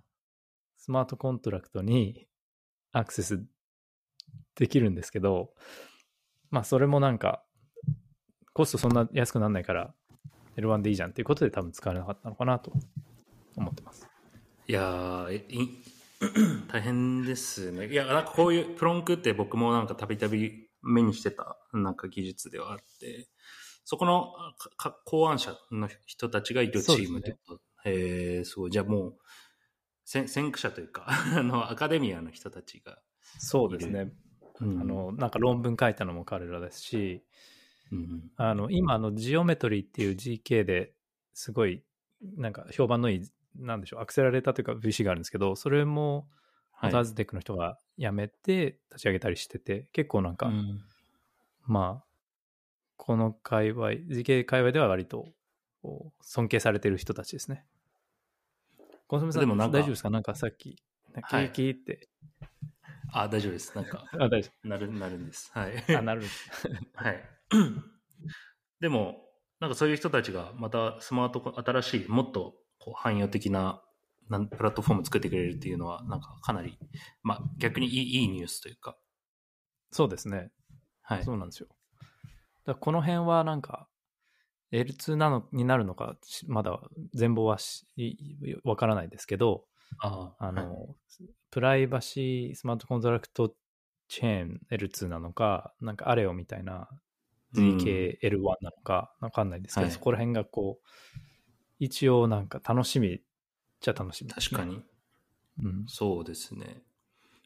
[0.77, 2.29] スマートコントラクトに
[2.93, 3.45] アクセス
[4.55, 5.53] できるんですけど、
[6.51, 7.45] まあ、それもなんか、
[8.53, 9.95] コストそんな安くならないから、
[10.57, 12.73] L1 でいいじゃんっていうことで多分使われなかったのかなと
[13.57, 14.09] 思ってます。
[14.69, 15.96] いやー
[16.69, 17.89] 大変ですね。
[17.89, 23.29] いや、なんかこういうプロンクって僕もなんかたびたび目にしてたなんか技術ではあって、
[23.85, 24.33] そこの
[25.05, 27.61] 考案者の人たちがいるチームってこと。
[27.89, 28.71] へえすごい。
[28.71, 29.17] じゃあもう、
[30.05, 33.01] 先先駆者というか、 あの、アカデミアの人たちが。
[33.39, 34.13] そうですね。
[34.61, 37.23] うんあ、の、なんか論文書いたのも彼らですし、
[37.93, 40.95] うん、あの、今、あの、ジオメトリーっていう GK で
[41.35, 41.85] すごい、
[42.37, 46.27] なんか評判のいい、なんでしょう、アクセラレーターというか VC があるんですけど、それも、はい
[46.83, 50.85] モターズテックの人が辞めて立ち上げたりしてて、結構なんか、うん
[51.65, 52.07] まあ、
[52.99, 55.33] この界隈、GK 界隈では割と
[56.21, 57.65] 尊敬されてる人たちですね。
[59.07, 60.11] コンソメさん、でもなんか大丈夫ですか？
[60.11, 60.83] なんかさっき、キ
[61.23, 62.11] はいーキーって、
[63.11, 63.75] あ、大丈夫です。
[63.75, 65.51] なんか、あ、大丈なる、なるんです。
[65.55, 65.83] はい。
[65.89, 65.99] 夫。
[65.99, 66.51] あ、なるんです。
[66.93, 67.25] はい。
[68.81, 69.25] でも、
[69.61, 72.55] なんかそういう人たちがまたスマート新しい、もっと
[72.87, 73.83] こう汎用的な
[74.29, 76.79] なんプラットフォーム作ってくれるっていうのは、なんかかなり、
[77.23, 78.97] まあ逆にいいいいニュースというか、
[79.91, 80.51] そうですね。
[81.03, 81.25] はい。
[81.25, 81.69] そうなんですよ。
[82.65, 83.89] だこの辺はなんか、
[84.73, 86.81] L2 なのになるのか、しまだ
[87.15, 87.87] 全貌はし
[88.65, 89.65] わからないですけど、
[90.01, 90.87] ああの、はい
[91.51, 93.55] プライバシースマートコントラクト
[94.09, 96.91] チェーン L2 なのか、なんかアレオみたいな
[97.55, 100.87] ZKL1 なのか、わかんないですけど、はいそこら辺がこう、
[101.79, 103.21] 一応なんか楽しみっ
[103.81, 104.83] ちゃ楽しみね、確かに。
[105.63, 105.85] うん。
[105.87, 106.83] そうですね。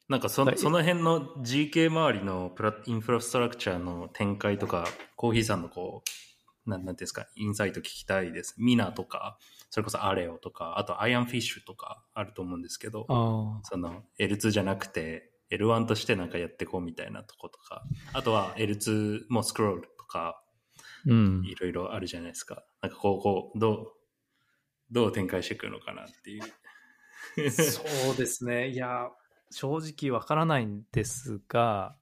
[0.09, 6.03] なんかそその辺の GK 周りのプラインフラストラクチャーの展開とか、コーヒーさんのこ
[6.66, 8.57] う、なんなんですか、インサイト聞きたいです。
[8.59, 9.38] ミナとか、
[9.71, 20.43] それこそアレオとか、あとアイアンフィッシュとかあると思うんですけど、あその L2 じゃなくて L1 としてなんかやっていこうみたいなとことか、あとは L2 もスクロールとか、
[21.07, 21.43] うん。
[21.45, 22.64] いろいろあるじゃないですか。
[22.83, 23.93] なんかこう、こう、どう、
[24.90, 27.50] どう展開していくのかなっていう。
[27.50, 28.68] そうですね。
[28.68, 29.09] いや、
[29.50, 31.96] 正直わからないんですが、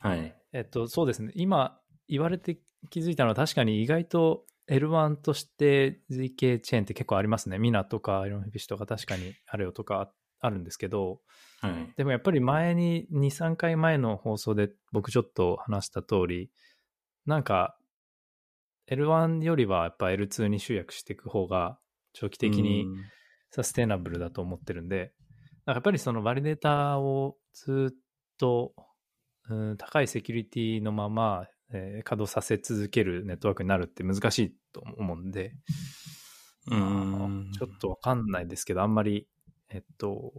[0.00, 0.36] はい。
[0.52, 1.32] えっと、そうですね。
[1.34, 2.58] 今言われて
[2.90, 7.58] 気づいたのは確かに意外と L1 として ZK チェーンって結構ありますね。
[7.58, 11.20] ミナとかアイロンフィッシュとか確かにあれよとかあるんですけど、
[11.60, 11.92] はい。
[11.96, 16.50] でもやっぱり前に2、3回前の放送で僕ちょっと話した通り、
[17.26, 17.76] なんか
[18.90, 21.78] L1 よりはやっぱ L2 に集約していく方が
[22.14, 22.96] 長期的にうん
[23.54, 25.12] サステナブルだと思ってるんで、
[25.64, 27.96] なんかやっぱりそのバリデータをずっ
[28.36, 28.74] と、
[29.48, 35.52] うん、高いセキュリティのまま、えー稼働させ続けるネットワークになるって難しいと思うんで、
[36.66, 37.50] うん。
[37.56, 39.28] ちょっとわかんないですけど、あんまり、
[39.70, 40.32] えっと、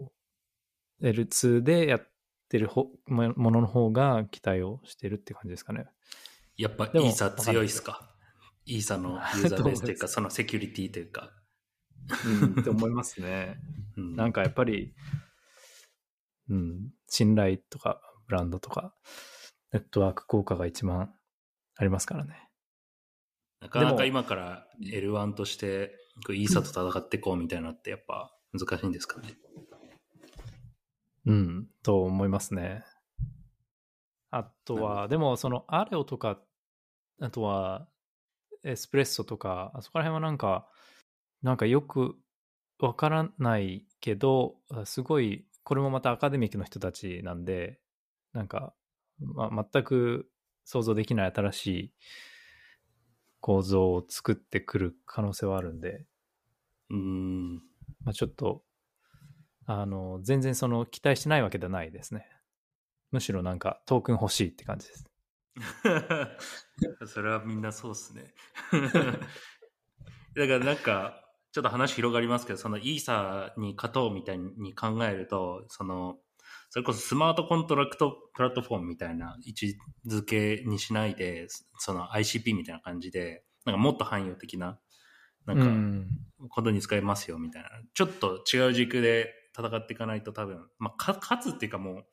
[1.02, 2.08] L2 でやっ
[2.50, 5.86] てるほもものの方が期待をしてるって感じですかね。
[6.58, 8.14] やっぱイーサ強いっすか？
[8.66, 11.32] イーサのユーザーベースという か、そのセキュリティというか。
[12.26, 13.58] うん、って思いますね。
[13.98, 14.94] うんなんかやっぱり、
[16.50, 18.94] うん、信頼とかブランドとか、
[19.72, 21.14] ネットワーク効果が一番
[21.76, 22.50] ありますからね。
[23.62, 29.38] なかなか今から L1 として、こうイーサと戦っていこうみたいなのってやっぱ難しいんですかね。
[31.26, 32.84] うん、と思いますね。
[34.30, 36.40] あとは、でもそのアレオとか、
[37.20, 37.88] あとは
[38.64, 40.68] エスプレッソとか、あそこら辺はなんか、
[41.46, 42.16] なんかよく
[42.80, 47.80] わからないけど、あすごい、これもまたアカデミックの人たちなんで、
[48.34, 48.74] なんか、
[49.20, 50.28] まあ、全く
[50.64, 51.94] 想像できない新しい
[53.42, 56.08] 構造を作ってくる可能性はあるんで、
[56.90, 57.56] うん。
[57.58, 57.62] ま
[58.08, 58.64] あ、ちょっと、
[59.68, 62.28] あの、全然その期待してないわけではないですね。
[63.12, 65.06] むしろなんかトークン欲しいって感じです。
[67.06, 68.34] それはみんなそうっすね。
[70.36, 71.22] だからなんか、
[71.56, 76.18] ちょっと話広がりますけど、そのイーサに勝とうみたいに考えると、その、
[76.70, 84.82] それこそスマートコントラクトプラットフォームみたいな位置づけにしないで、その ICP みたいな感じで、なんかもっと汎用的な、
[85.46, 86.10] なんか、うん
[86.50, 87.70] ことに使えますよみたいな。
[87.94, 92.06] ちょっと違う軸で戦っていかないと多分、まあ、か勝つっていうかもう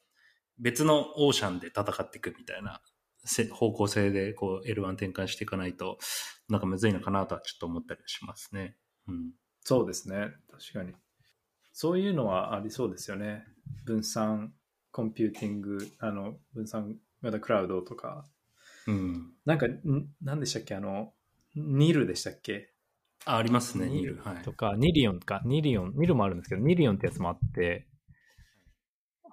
[0.60, 2.80] 別のオーシャンで戦っていくみたいな
[3.24, 5.98] せ方向性でこう L1 転換していかないと
[6.48, 8.76] なんかむずいのかなとはちょっと思ったりしますね。
[9.08, 9.30] うん。
[9.64, 10.32] そうですね。
[10.50, 10.92] 確かに。
[11.72, 13.44] そういうのはありそうですよね。
[13.84, 14.52] 分散
[14.90, 18.24] コンピューティング、あの、分散型クラウドとか。
[18.86, 19.32] うん。
[19.46, 20.74] なんか、ん何でしたっけ？
[20.74, 21.12] あの、
[21.54, 22.72] Nil でしたっけ？
[23.24, 24.16] あ、ありますね、 Nil。
[24.16, 24.52] はいと。
[24.52, 27.86] か、 Nillion か、 Nillion、Nil もあるんですけど、 Nillion ってやつもあって、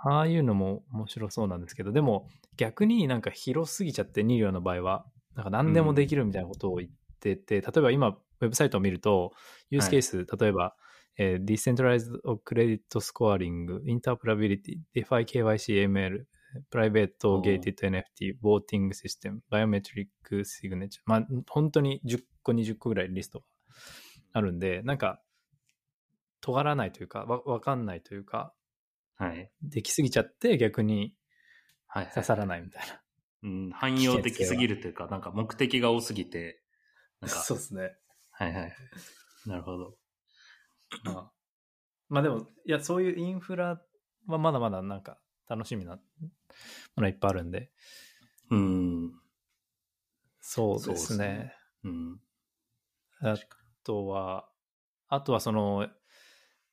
[0.01, 5.05] ああいうのも面白そうなんですけど、でも逆になんか広すぎちゃって、ニリオンの場合は、
[5.35, 9.33] なんか何でもできるみたいなことを言ってて、例えば今、ウェブサイトを見ると、
[9.69, 10.75] ユースケース、例えば、
[11.17, 16.23] えー Decentralized Credit Scoring、Interoperability、DeFi KYC ML、
[16.71, 20.07] Private Gated NFT、Voting System、Biometric
[20.43, 21.01] Signature。
[21.05, 23.45] まあ、本当に10個、20個ぐらいリストが
[24.33, 25.21] あるんで、なんか、
[26.41, 28.53] 尖らないというか、わわかんないというか、
[29.17, 29.51] はい。
[29.61, 31.13] できすぎちゃって逆に
[31.89, 32.07] はい。
[32.07, 33.01] 刺さらないみたいな。
[33.41, 36.61] うん、汎用的すぎるというか、なんか目的が多すぎて、
[37.19, 37.95] なんか、 ですね。
[38.39, 38.73] はいはい。
[39.45, 39.95] なるほど。
[41.03, 41.31] まあ、
[42.07, 43.81] まあでも、いや、そういうインフラ
[44.27, 45.99] はまだまだなんか楽しみなも
[47.01, 47.69] のいっぱいあるんで、
[48.49, 49.11] うん。
[50.39, 51.27] そうですそうですね。
[51.27, 52.19] ねうん。
[53.21, 53.35] あ
[53.83, 54.47] とは、
[55.09, 55.85] あとはその、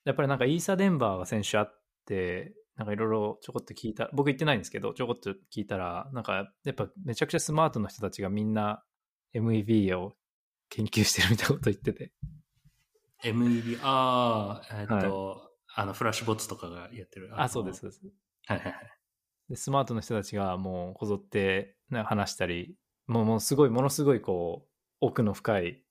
[0.05, 8.85] やっぱりなんかイーサデンバーが先週あって、なんかいろいろちょこっと聞いた、僕行ってないんですけど、ちょこっと聞いたら、なんかやっぱめちゃくちゃスマートな人たちがみんな
[9.35, 10.15] MEV を
[10.71, 12.13] 研究してるみたいなこと言ってて。
[13.23, 17.31] MEB、ああ、えっと、あの、フラッシュボッツとかがやってる。
[17.33, 17.81] あ、そうです。。
[17.81, 18.03] そうです。
[18.47, 18.75] はいはいはい。
[19.51, 22.77] で、スマートな人たちがもうこぞって、ね、話したり、
[23.07, 24.69] もうもうすごい、ものすごいこう、
[25.01, 25.83] 奥の深い、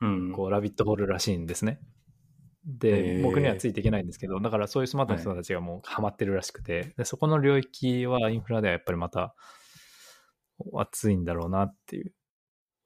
[0.00, 0.32] うん。
[0.32, 1.80] こう、ラビットホールらしいんですね。
[1.82, 9.34] へで、ー僕にはついていけないんですけど、だからそういうスマートな人たちがもうハマってるらしくて、でそこの領域はインフラではやっぱりまた
[10.74, 12.12] 熱いんだろうなっていう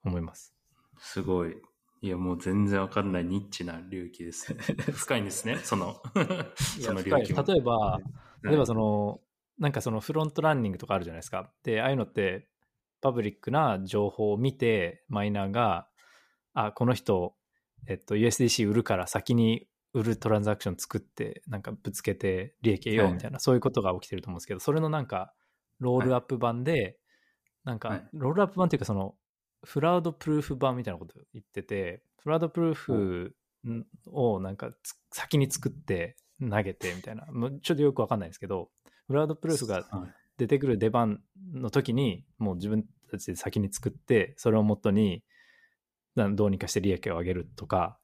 [0.03, 0.54] 思います。
[0.99, 1.57] すごい。
[2.01, 4.59] いや、もう全然わかんないニッチな領域ですね。
[4.93, 6.01] 深いんですね、その、
[6.81, 7.43] その領域も。
[7.43, 7.99] 例えば、
[8.43, 9.21] 例えばその、の、
[9.57, 11.51] なんかそのフロントランニングとかあるじゃないですか。
[11.63, 12.47] で、ああいうのって、
[13.01, 15.87] パブリックな情報を見て、マイナーが、
[16.53, 17.35] あ、この人、
[17.87, 25.33] えっと、USDC 売るから先に売るトランザクション作って、なんかぶつけて利益得ようみたいな、そういうことが起きてると思うんですけど、それのなんか、
[25.79, 26.97] ロールアップ版で、
[27.63, 29.15] なんかはい、ロールアップ版っていうか、その、
[29.65, 33.35] フラウドプルーフ版みたいなこと言ってて、フラウドプルーフ
[34.11, 38.69] をなんかつ先に作って投げてみたいな、もうちょっとよくわかんないんですけど、
[39.07, 40.13] フラウドプルーフがはい。
[40.37, 41.21] 出てくる出番
[41.53, 45.23] の時に、もう自分たちで先に作って、それをもとに、
[46.15, 47.97] などうにかして利益を上げるとか、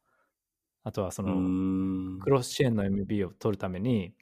[0.84, 2.20] あとはそうの。
[2.22, 4.14] クロスチェーンの MB を取るために、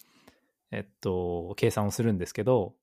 [0.72, 2.76] えっと、計算をするんですけど、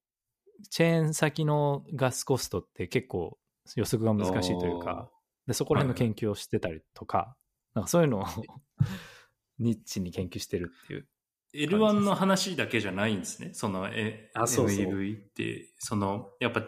[0.71, 3.39] チェーン先のガスコストって結構
[3.77, 5.11] 予測が難しいというか、
[5.47, 7.37] でそこら辺の研究をしてたりとか、
[7.75, 8.25] なんかそういうのを
[9.59, 11.09] ニッチに研究してるっていう。
[11.55, 13.55] L1 の話だけじゃないんですね。
[13.55, 16.67] その、え、MEV って、その、やっぱ、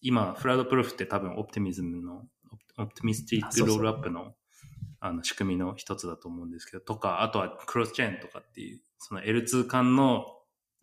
[0.00, 2.26] 今、フラウドプルーフって多分、オプティミズムの、
[2.78, 4.34] オプティミスティックロールアップの、
[4.98, 10.26] あの、仕組みの一つだと思うんですけど、とか、あとはクロスチェーンとかっていう、その L2 間の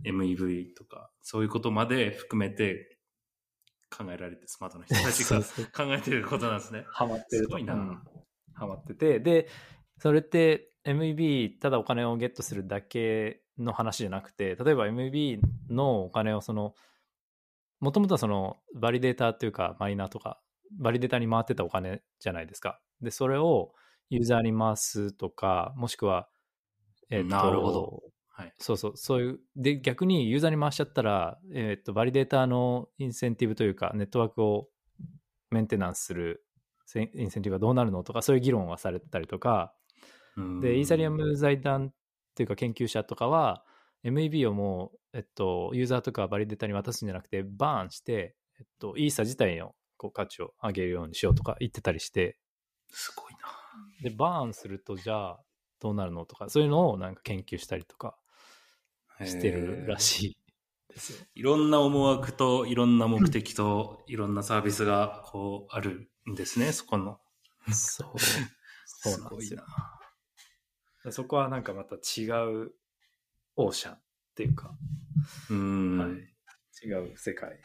[0.05, 2.92] MEV とか、そういうことまで含めて
[3.95, 5.41] 考えられて、スマートな人たちが
[5.85, 6.85] 考えてることなんですね。
[6.87, 7.49] ハマってると。
[7.49, 8.03] すごいなうん
[8.55, 9.19] ハマってて。
[9.19, 9.47] で、
[9.99, 16.73] それって MEB、ただお金をゲットするだけの話じゃなくて、例えば MEB のお金をその、
[17.79, 20.39] もともとはその、バリデータというか、マイナーとか、
[20.79, 22.79] バリデータに回ってたお金じゃないですか。
[23.01, 23.73] で、それを
[24.09, 26.29] ユーザーに回すとか、もしくは、
[27.09, 28.03] えっと、なるほど
[28.35, 28.53] はい。
[28.57, 34.69] そうそう、そういう、で、逆にユーザーに回しちゃったら、えっと、バリデータのインセンティブというか、ネットワークを
[35.51, 36.43] メンテナンスする
[36.85, 39.73] せインセンティブがどうなるのとか、そういう議論がされてたりとか、
[40.61, 41.93] で、イーサリアム財団っ
[42.33, 43.63] ていうか研究者とかは、
[44.03, 52.39] MEB をもう、えっと、ユーザーとかバリデータに渡すんじゃなくて、バーンして、えっと、イーサ自体のこう価値を上げるようにしようとか言ってたりして、
[52.89, 53.39] すごいな。
[54.01, 55.39] で、バーンすると、じゃあ、
[55.79, 58.17] どうなるのとか、そういうのをなんか研究したりとか
[59.25, 59.99] してるらい。
[59.99, 60.37] しい
[60.93, 61.19] ですよ。
[61.35, 67.19] いろんな思惑と、いろんな目的と、いろんなサービスが、こう、あるんですね、 そこの。
[67.71, 68.19] そう。
[68.85, 69.65] そうなんですよご
[71.05, 71.11] いな。
[71.11, 72.73] そこはなんかまた違う
[73.55, 74.01] オーシャンっ
[74.35, 74.75] ていうか、
[75.49, 75.97] うん。
[75.97, 76.33] はい
[76.85, 77.61] 違う世界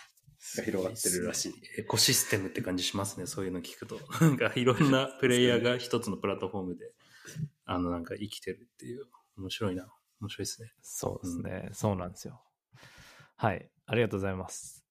[0.57, 1.55] が広がってるらしい。
[1.79, 3.99] エコシステムって感じしますね、そういうの聞くと。
[4.21, 6.93] なんかいろんなプレイヤーが一つのプラットフォームで、
[7.65, 9.07] あの、なんか生きてるっていう。
[9.37, 9.89] 面白いな。
[10.21, 10.73] 面白いですね。
[10.83, 12.41] そうですね、そうなんですよ。
[13.37, 13.71] はい。
[13.87, 14.85] ありがとうございます。
[14.85, 14.89] はい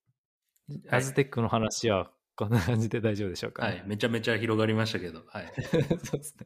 [0.90, 3.84] アズテックの話はこんな感じで大丈夫でしょうか、はい。
[3.86, 5.54] めちゃめちゃ広がりましたけど、はい。
[6.04, 6.46] そうですね。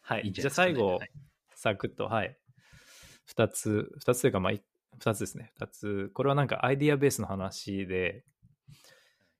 [0.00, 0.22] はい。
[0.22, 1.10] いいんじじゃあ最後、はい
[1.64, 2.36] サクッと、はい。
[3.24, 4.62] 二つ、二つというか、まあ、い
[4.98, 5.50] 二つですね。
[5.54, 6.10] 二つ。
[6.12, 8.22] これはなんかアイディアベースの話で、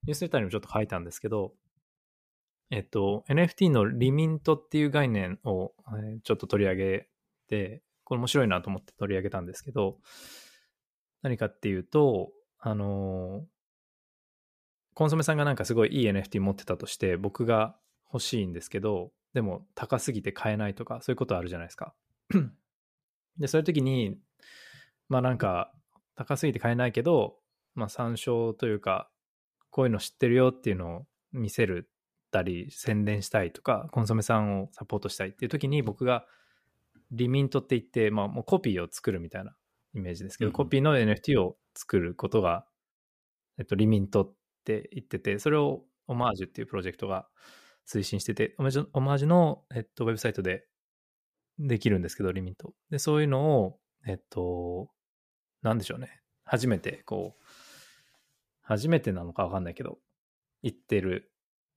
[0.04, 1.52] ニュースレターにもちょっと書いたんですけど、
[2.70, 7.08] えっと、NFT のリミントっていう概念を、えーちょっと取り上げ
[7.46, 9.98] て、これ面白いなと思って取り上げたんですけど、
[11.22, 13.44] 何かっていうと、あの
[14.94, 17.76] コンソメさんがなんかすごいいい NFT 持ってたとして、僕が
[18.12, 21.94] 欲しいんですけど、でも高すぎて買えないとか、そういうことあるじゃないですか。
[23.38, 24.18] で、そういう時に、
[25.08, 25.72] まあなんか、
[26.14, 27.36] 高すぎて買えないけど、
[27.74, 29.10] まあ参照というか、
[29.70, 31.90] こういうの知ってるよっていうのを見せる
[32.30, 36.24] たり、宣伝したいとか、コンソメさんをサポートしたいっていう時に僕が
[37.14, 39.54] リミントって言って、まあもうコピーを作るみたいな
[39.94, 42.66] イメージですけど、うんコピーの NFT を作ることが、
[43.58, 44.34] えっと、リミントっ
[44.64, 47.26] て言ってて、それをオマージュっていうプロジェクトが
[47.86, 50.66] 推進してて、オマージュオマージュの、えっと、ウェブサイトで
[51.58, 52.74] できるんですけど、リミント。
[52.90, 54.90] で、そういうのを、えっと、
[55.62, 56.20] なんでしょうね。
[56.44, 57.44] 初めて、こう、
[58.62, 59.98] 初めてなのかわかんないけど、
[60.62, 61.30] 言ってる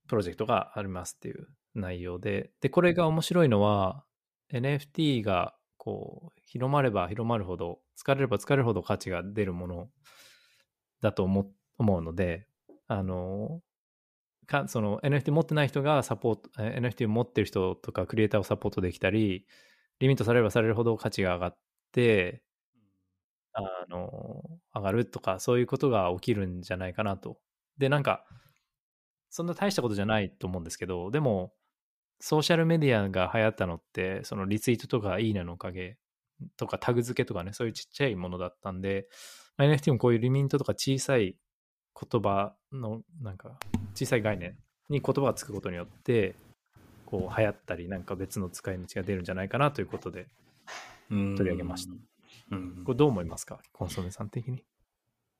[0.08, 4.04] プロジェクトがありますっていう内容で、で、これが面白いのは、
[4.52, 9.88] NFT が、こう、広まれば広まるほど、疲れれば疲れるほど価値が出るもの
[11.00, 12.46] だと思うので、
[12.86, 13.60] あの、
[14.46, 19.46] かその NFT 持ってない人がサポート、NFT を持ってる人とかクリエイターをサポートできたり、
[20.00, 21.58] リミットされればされるほど価値が上がっ
[21.92, 22.42] て、
[23.52, 24.42] あの、
[24.74, 27.38] 上がるとか、そういうことが起きるんじゃないかなと。
[27.78, 28.24] で、なんか、
[29.30, 31.52] そんな大したことじゃないと思うんですけど、でも、
[32.20, 35.96] ソーシャルメディアが流行ったのって、そのリツイートとかいいねのおかげ
[36.56, 39.08] とかタグ付けとかね、そういうちっちゃいものだったんで、
[39.56, 41.36] まあ NFT もこういうリミントとか小さい
[42.00, 43.58] 言葉の、なんか、
[43.94, 44.56] 小さい概念
[44.88, 46.36] に言葉がつくことによって、
[47.06, 50.28] こう流行ったり、なんか別の使い道が出るんじゃないかなということで、
[51.08, 51.92] 取取り上げました。
[51.92, 53.60] うんこれどう思いますか？
[53.72, 54.64] コンソメさん的に。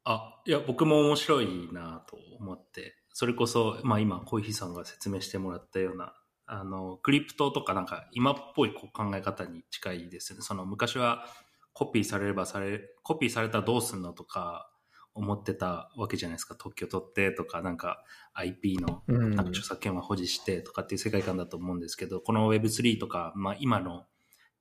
[0.04, 6.14] あ、いや、僕も面白いなと思って、それこそ、まあ今、小石さんが説明してもらったような、
[6.50, 10.42] あの、クリプトとかなんか今っぽいこう考え方に近いですよね。
[10.42, 11.26] その昔は
[11.74, 14.70] コピーされればされ、コピーされたらどうすんのとか
[15.12, 16.54] 思ってたわけじゃないですか。
[16.54, 24.06] 特許取ってとか、なんか IP のうんなんか著作権は保持してとかっていう世界観だと思うんですけど、この Web3 とか、まあ今の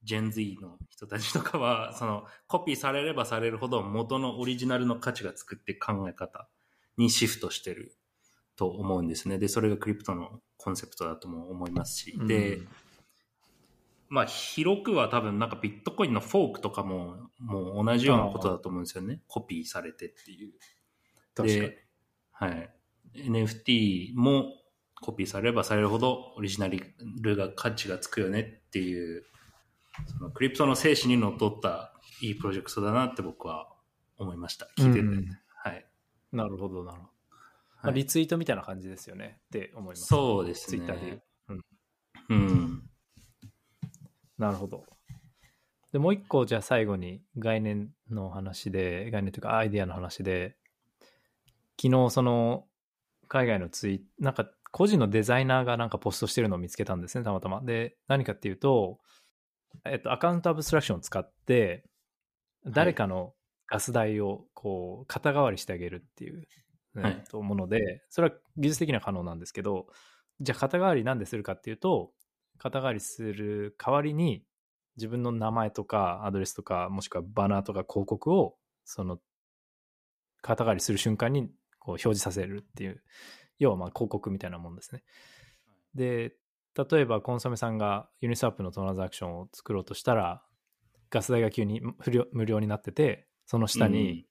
[0.03, 6.49] Gen Z の人たちとかは、そのコピーされればされるほど元のオリジナルの価値が作って考え方
[6.97, 7.95] にシフトしてる
[8.57, 9.37] と思うんですね。
[9.37, 12.19] で、それがクリプトのコンセプトだとも思いますし。
[12.27, 12.67] で、うん
[14.09, 19.19] まあ広くは多分なんかビットコインのフォークとかももう同じようなことだと思うんですよね。
[19.27, 20.53] コピーされてっていう。
[21.35, 21.59] 確かに。
[21.59, 21.77] で、
[22.31, 22.69] はい。
[23.15, 24.45] NFT も
[25.01, 29.25] コピーされればされるほどオリジナルが価値がつくよねっていう、
[30.17, 31.91] そのクリプトの精神にのっとった
[32.21, 33.67] いいプロジェクトだなって僕は
[34.17, 34.69] 思いました。
[34.77, 34.99] 聞いてて。
[35.01, 35.85] うんはい。
[36.31, 37.16] なるほど、なるほど。
[37.87, 40.05] まあ、はいリツイートみたいな感じですよねって思います。
[40.05, 40.77] そうですね。
[40.77, 41.23] ツイッターで。
[41.49, 41.61] うん
[42.29, 42.83] うん。
[44.37, 44.85] なるほど。
[45.93, 50.57] で、もう一個、じゃあ最後に概念の話で、概念というかアイディアの話で、
[51.81, 52.65] 昨日その
[53.27, 57.61] 海外のツイなんか個人のデザイナーがなんかポストしてるのを見つけたんですね、たまたま。
[57.61, 58.99] で、何かっていうと、
[59.85, 61.85] えっと、アカウントアブストラクションを使って、
[62.65, 63.33] 誰かの
[63.67, 66.43] ガス代をこう、肩代わりしてあげるっていう、
[67.01, 67.23] はい。
[67.29, 69.87] ともので、それは技術的には可能なんですけど、
[70.39, 72.11] じゃあ肩代わりなんでするかっていうと、
[72.57, 74.43] 肩代わりする代わりに
[74.97, 79.19] 自分の名前とかアドレスとかもしくはバナーとか広告をその
[80.41, 81.47] 肩代わりする瞬間に
[81.79, 83.03] こう表示させるっていう
[83.59, 85.03] 要はまあ広告みたいなもんですね。
[85.93, 86.33] で
[86.75, 90.43] 例えばコンソメさんが Uniswap のトランザクションを作ろうとしたら
[91.09, 91.81] ガス代が急に
[92.31, 94.27] 無料になっててその下に、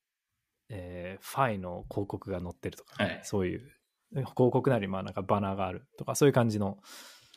[0.69, 3.61] えーファイの広告が載ってるとかね、はいそういう
[4.13, 6.79] 広告なりまあなんかバナーがあるとかそういう感じの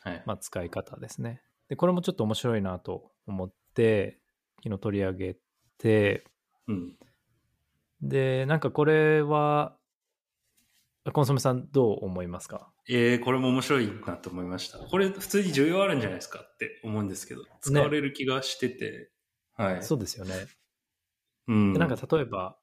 [0.02, 0.22] はい。
[0.24, 1.42] まあ、使い方ですね。
[1.68, 4.18] で、これもちょっと面白いなと思って、
[4.64, 5.36] 昨日取り上げ
[5.76, 6.24] て、
[6.68, 6.96] うん。
[8.00, 9.76] で、なんかこれは、
[11.12, 12.72] コンソメさんどう思いますか？
[12.88, 14.78] えー、これも面白いなと思いました。
[14.78, 19.10] これ普通に需要あるんじゃないですかって思うんですけど、使われる気がしてて、
[19.54, 19.82] はい。
[19.82, 20.46] そうですよね。
[21.46, 21.72] うん。
[21.74, 22.56] で、なんか例えば、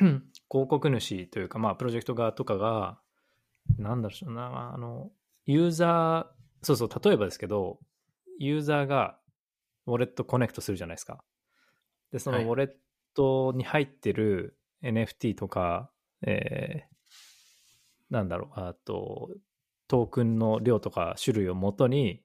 [0.50, 3.00] 広告主というか、まあ、プロジェクト側とかが、
[3.78, 5.10] なんだろうな、あの、
[5.46, 7.78] ユーザー、そうそう、例えばですけど、
[8.38, 9.18] ユーザーが
[9.86, 11.22] ウォレットコネクトするじゃないですか。
[12.10, 12.70] で、そのはいウォレッ
[13.14, 15.90] トに入ってる NFT とか、
[16.26, 16.90] えー
[18.10, 19.30] なんだろう、あと、
[19.86, 22.22] トークンの量とか種類をもとに、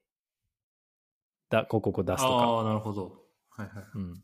[1.48, 3.26] だ広告を出すとか、ああ、なるほど。
[3.50, 3.84] はいはい。
[3.94, 4.14] うん、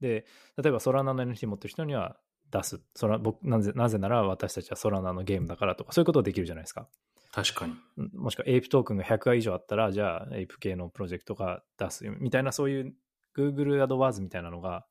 [0.00, 0.26] で
[0.56, 2.16] 例えばソラナの NFT 持ってる人には
[2.50, 6.88] 出すソラ僕なぜなぜなら私たちはソラナのゲームだからとかそういうことできるじゃないですか
[7.32, 7.74] 確かに。
[7.98, 12.94] うんもしくはエイプトークンが100回以上あったらじゃあエイプ系のプロジェクトが出すみたいなそういう
[13.36, 14.86] Google アドワーズみたいなのが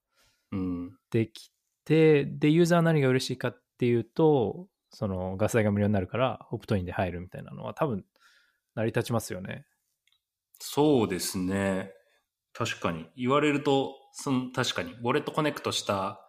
[0.51, 0.97] うん。
[1.11, 1.51] でき
[1.85, 8.05] てでユーザーは何が嬉しいかっていうとそのガス代が無料になるからオプトインで入るみたいなのは多分
[8.75, 9.65] 成り立ちますよね
[10.59, 11.91] そうですね。
[12.53, 13.05] 確かに。
[13.15, 16.24] 言われると、その、確かに、ウォレットコネクトした、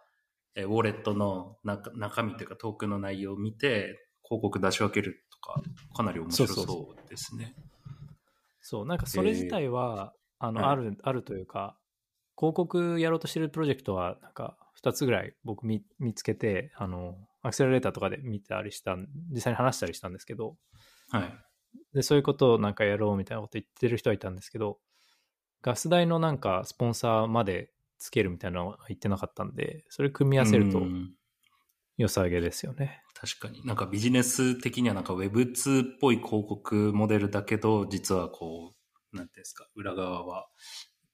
[0.57, 5.61] えーウォレットの中中身というかトークンの内容を見て、広告出し分けるとか、
[5.95, 7.55] かなり面白そうですね。
[8.59, 11.77] そう、なんかそれ自体は、あの、はいある、あるというか、
[12.37, 20.57] 広告やろうとしてるプロジェクトは、なんか、2つぐらい僕見見つけて、あの、アクセラレーターとかで見たりしたん、実際に話したりしたんですけど、
[21.09, 21.33] はい。
[21.93, 24.79] で、そういうことをなんかやろうみたいなこと言ってる人はいたんですけど、
[25.61, 31.13] ガス代のなんかスポンサーまでつけるみたいなのは言ってなかったんで、それ組み合わせるとうん
[31.97, 33.01] 良さげですよね。
[33.19, 33.65] 確かに。
[33.65, 38.75] なんかビジネス的にはなんか Web2 っぽい広告モデルだけど、実はこ
[39.11, 40.47] う、なんていうんですか、裏側は、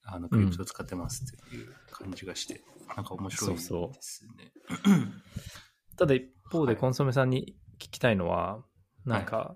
[0.03, 2.61] あの、クリプトを使ってますっていう感じがして、
[2.97, 4.51] なんか面白いですそうね。
[4.69, 8.61] そう ただ一方ではいコンソメさんに聞きたいのは、
[9.05, 9.55] なんか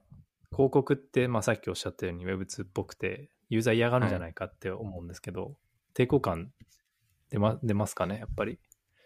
[0.52, 5.58] 広告って、まあさっきおっしゃったように Web2 っぽくて、ユーザー嫌がるんじゃないかって思うんですけど、
[5.94, 6.54] 抵抗感
[7.30, 8.60] 出ま出ますかね、やっぱり。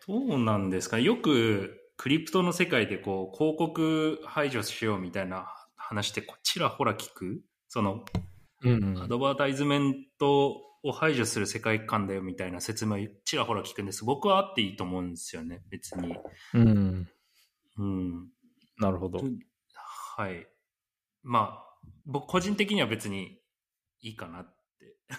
[0.07, 0.97] どうなんですか？
[0.97, 1.03] ね。
[1.03, 7.41] よく、クリプトの世界でこう、広告排除しようみたいな話って、こちらほら聞く？
[7.67, 8.05] その、
[8.63, 14.05] うんアドバタイズメントを排除する世界観だよみたいな説明をちらほら聞くんです。
[14.05, 16.15] 僕はあっていいと思うんですよね、別に。
[16.53, 17.07] うん。
[17.77, 18.27] うん。
[18.77, 19.19] なるほど。
[20.15, 20.47] はい。
[21.23, 23.39] まあ、僕個人的には別に
[24.01, 24.60] いいかなって。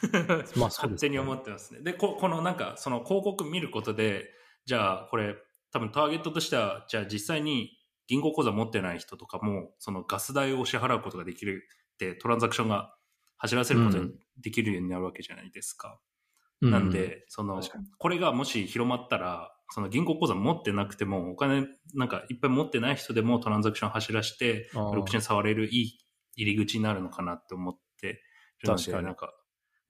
[0.57, 1.81] まあ勝手に思ってますね。
[1.81, 4.31] で、ここのなんか、その広告見ることで、
[4.65, 5.37] じゃあこれ、
[5.71, 7.71] 多分ターゲットとしては、じゃあ実際に
[8.07, 12.95] 銀行口座持ってない人とかも、そのガス代を支払うことができるって、トランザクションが
[13.39, 14.07] 走らせることが
[14.39, 16.01] できるようになるわけじゃないですか。
[16.61, 17.61] なんで、その
[17.99, 25.99] これがもし広まったら、その銀行口座持ってなくても、お金なんかいっぱい持ってない人でもトランザクション走らして、ブロックチェーン触れるいい
[26.37, 28.23] 入り口になるのかなって思って
[28.63, 29.07] るので、確かに。
[29.07, 29.33] なんか、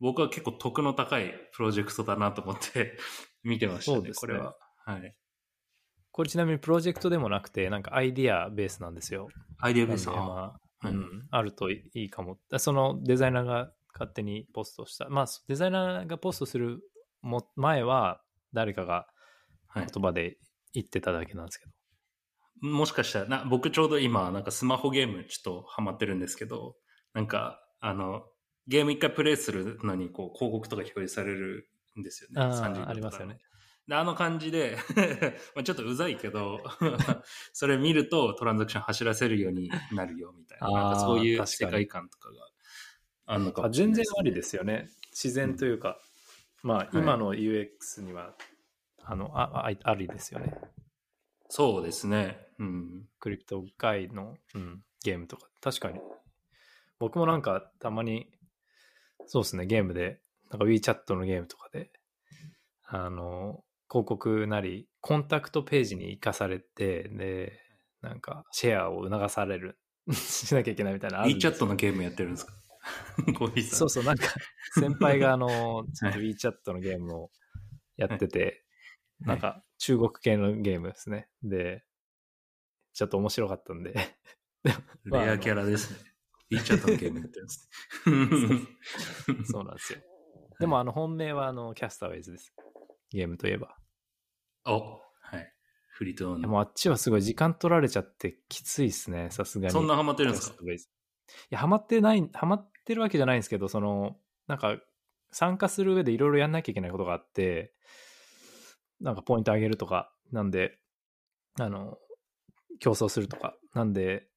[0.03, 2.99] 僕は結構得の高いプロジェクトだなと思って
[3.45, 4.57] 見てましたね、そうですねこれは。
[4.85, 5.17] はい。
[6.11, 9.29] これちなみにプロジェクトでもなくて、なんかアイディアベースなんですよ。
[9.59, 10.09] アイデアベース？
[10.09, 12.41] は、まあ、はいうん、あるといいかも。
[12.59, 15.09] そのデザイナーが勝手にポストした。
[15.09, 16.81] まあ、デザイナーがポストする
[17.21, 18.21] も前は、
[18.53, 19.07] 誰かが
[19.69, 20.37] はい言葉で
[20.73, 21.73] 言ってただけなんですけど。
[22.61, 26.77] もしかしたらな、僕ちょうど今、なんかスマホゲームちょっとハマってるんですけど、
[27.15, 28.27] なんか、あの、
[28.67, 32.41] ゲーム一回プレイするのに、こう、広告とか表示されるんですよね。
[32.41, 33.39] あ30秒とあ、りますよね。
[33.89, 34.79] で、あの感じで、
[35.55, 36.63] まあちょっとうざいけど、
[37.53, 42.49] それ見るとトランザクション走らせるようになるよみたいな、なんかそういう世界観とかが
[43.27, 44.89] あるのかあもしれない全然ありですよね。
[45.11, 46.01] 自然というか、
[46.63, 48.37] まあ、今の UX には、
[49.05, 50.55] あのああありですよね。
[51.49, 52.47] そうですね。
[52.61, 53.09] うん。
[53.19, 55.49] クリプト外の、うん、ゲームとか。
[55.61, 56.01] 確かに。
[56.99, 58.33] 僕もなんかたまに、
[59.27, 60.21] そうですね、ゲームで、
[60.51, 61.91] なんか WeChat のゲームとかで、
[62.85, 67.61] あの、広告なり、コンタクトページに行かされて、で、
[68.01, 69.79] なんかシェアを促される、
[70.13, 72.53] しなきゃいけないみたいな WeChat のゲームやってるんですか？
[73.77, 74.27] そうそう、なんか、
[74.75, 77.31] 先輩があの、 WeChat のゲームを
[77.97, 78.65] やってて、
[79.23, 79.25] い。
[79.27, 81.29] なんか中国系のゲームですね。
[81.43, 81.85] で、
[82.93, 83.95] ちょっと面白かったんで、
[85.05, 86.12] まあレアキャラですね。
[86.57, 87.69] WeChat のゲームやってるんです
[89.35, 89.45] ね。
[89.45, 89.99] そうなんですよ。
[90.61, 92.55] でも、あの、本命は、あの、キャスターウェイズです。
[93.11, 93.77] ゲームといえば。
[94.67, 95.53] お、はい。
[95.89, 99.73] フリートーンいやもうあっちはすごい時間取られちゃってきついですね、さすがに。
[99.73, 100.63] そんなハマってるんですか？
[100.65, 100.77] い
[101.51, 104.79] や、ハマってない、ハマってるわけじゃないんですけど、その、なんか、
[105.31, 107.75] 参加する上でいろいろやんなきゃいけないことがあって、
[109.01, 110.79] なんかポイント上げるとか、なんで、
[111.59, 111.99] あの、
[112.81, 114.29] 競争するとか、なんで、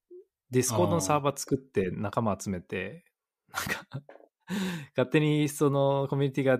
[0.51, 3.05] Discord のサーバー作って仲間集めて、
[3.53, 4.03] なんか、
[4.95, 6.59] 勝手にそのコミュニティが、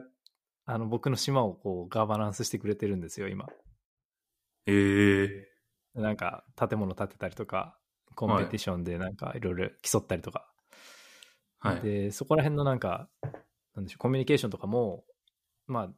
[0.66, 3.48] あの、僕の島をこう、ガバナンスしてくれてるんですよ、今。
[4.66, 5.56] ええ
[5.94, 7.80] なんか、建物建てたりとか、
[8.16, 10.52] コンペティションでなんかいろいろ競ったりとか、
[11.60, 11.82] はい。
[11.82, 13.10] で、そこら辺のなんか、
[13.76, 15.04] なんでしょう、コミュニケーションとかも、
[15.68, 15.90] まあ、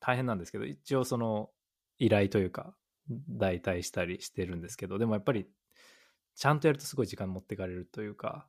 [0.00, 1.50] 大変なんですけど、一応その、
[1.98, 2.74] 依頼というか、
[3.28, 5.46] 代替したりしてるんですけど、でもやっぱり、
[6.34, 8.48] ちゃんとやるとすごい時間持ってかれるというか、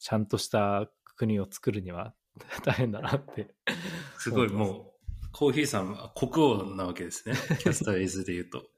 [0.00, 2.14] ちゃんとした国を作るには
[2.64, 3.54] 大変だなって。
[4.18, 7.34] すごい、もう、コーヒーさんは国王なわけですね。
[7.60, 8.68] キャスターエイズで言うと。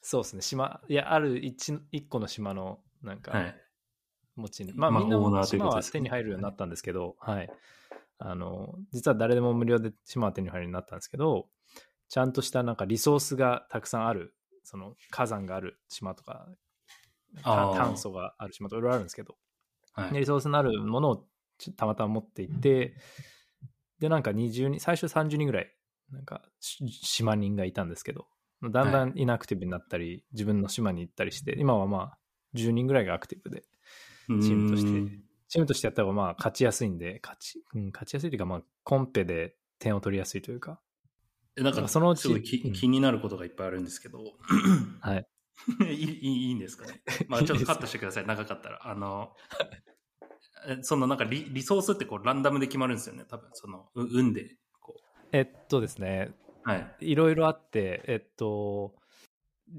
[0.00, 3.62] そうですね、島、いや、ある一一個の島の、なんか、はい。
[4.36, 4.74] 持ち主。
[4.74, 7.50] まあ、まあみんな島は手に入るようになったんですけど、はい。
[8.18, 11.48] あの、実は誰でも無料で島は手に入るようになったんですけど、
[12.08, 16.48] ちゃんとしたなんかリソースがたくさんある、その火山がある島とか、
[17.42, 19.36] 炭素がある島とかいろいろあるんですけど、
[19.92, 20.12] はい。
[20.12, 21.26] でリソースのあるものを
[21.58, 22.94] ちょたまたま持っていて、
[23.98, 25.72] で、なんか20人、最初30人ぐらい、
[26.12, 28.26] なんか、島人がいたんですけど、
[28.62, 32.18] だんだんイナクティブになったり、はい、自分の島に行ったりして、今はまあ、
[32.54, 33.62] 10人ぐらいがアクティブで、
[34.28, 35.18] チームとして、
[35.48, 40.80] チームとしてやったらまあ、勝ちやすいんで、勝ち、うん、勝ちやすいというか、まあ、コンペで点を取りやすいというか。
[41.56, 44.18] なんか、そのうち気,、気になることがいっぱいあるんですけど、
[45.00, 45.26] はい。
[45.90, 47.02] いいいいんですかね。
[47.28, 48.80] まあ、ちょっとカットしてください、長かったら。
[48.82, 49.34] あの、
[50.82, 55.02] そのなんかリリソースってこうランダムで決まるんですよね、多分その運でこう。
[55.32, 56.32] えっとですね、
[56.62, 56.96] はい。
[57.00, 58.94] いろいろあって、えっと、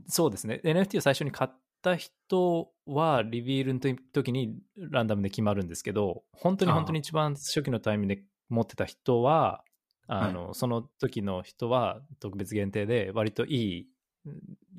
[0.07, 1.51] そうですね、NFT を最初に買っ
[1.82, 3.80] た人はリビールの
[4.13, 9.63] 時にランダムで決まるんですけど、本当に本当に一番初期のタイミングで持ってた人は、
[10.07, 13.88] あの、はい、その時の人は特別限定で割といい、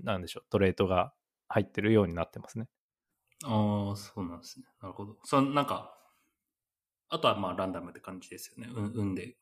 [0.03, 1.13] なんでしょう、トレートが
[1.49, 2.69] 入ってるようになってますね。
[3.45, 4.67] ああ、そうなんですね。
[4.83, 5.17] なるほど。
[5.25, 5.95] そのなんか、
[7.09, 8.71] あとはまあランダムって感じですよね。
[8.75, 9.37] 運、運で。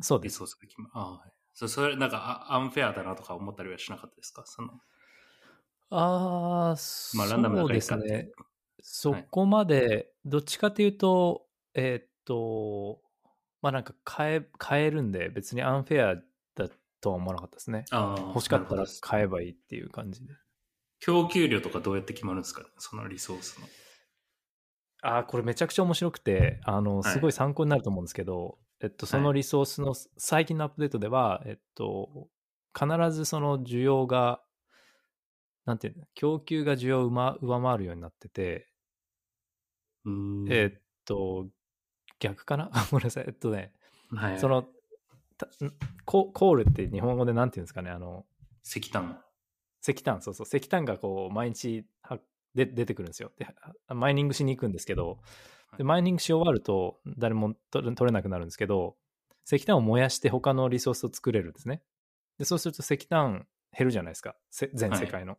[0.00, 0.32] そうです。
[0.32, 0.92] リソースが決まる。
[0.94, 1.32] ああ、はい。
[1.54, 4.44] そそれ、なんかアンフェアだなとか思ったりはしなかったですか？
[4.46, 4.68] その。
[5.90, 6.76] ああ、
[7.16, 8.30] まあランダムそうですね。
[8.80, 13.00] そこまで、どっちかというと、はい、えー、っと、
[13.62, 16.22] まあなんか変え、変えるんで、別にアンフェアだ
[17.00, 17.84] とは思わなかったですね。
[17.90, 20.34] あ欲しかったら買えばいいっていう感じで。
[21.00, 22.62] 供給量とかどうやって決まるんですか？
[22.78, 23.66] そのリソースの。
[25.02, 32.28] ああ、これめちゃくちゃ面白くて、あの、すごい参考になると思うんですけど、はい、えっと、そのリソースの最近のアップデートでは、えっと、
[32.76, 34.42] 必ずその需要が、
[35.66, 38.66] なんていうの、供給が需要を上回るようになってて、
[40.50, 41.46] えっと、
[42.18, 42.70] 逆かな？
[42.90, 43.24] ごめんなさい。
[43.28, 43.72] えっとね、
[44.10, 44.66] はい、その
[46.04, 48.26] コ、コールって日本語でなんていうんですかね、あの、
[48.64, 49.22] 石炭。
[49.82, 52.18] 石炭、そうそう、石炭がこう、毎日は
[52.54, 53.32] で出てくるんですよ。
[53.38, 53.46] で、
[53.88, 55.20] マイニングしに行くんですけど、
[55.76, 58.96] でマイニングし終わると誰も取れなくなるんですけど、
[59.44, 61.82] 石炭を燃やして他のリソースを作れるんですね。
[62.38, 64.36] で、そうすると石炭減るじゃないですか。
[64.50, 65.32] 全世界の。
[65.32, 65.38] は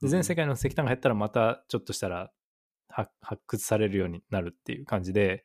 [0.00, 2.32] い、で全世界の石炭が減ったらまたちょっとしたら
[2.88, 3.10] 発
[3.46, 5.44] 掘されるようになるっていう感じで、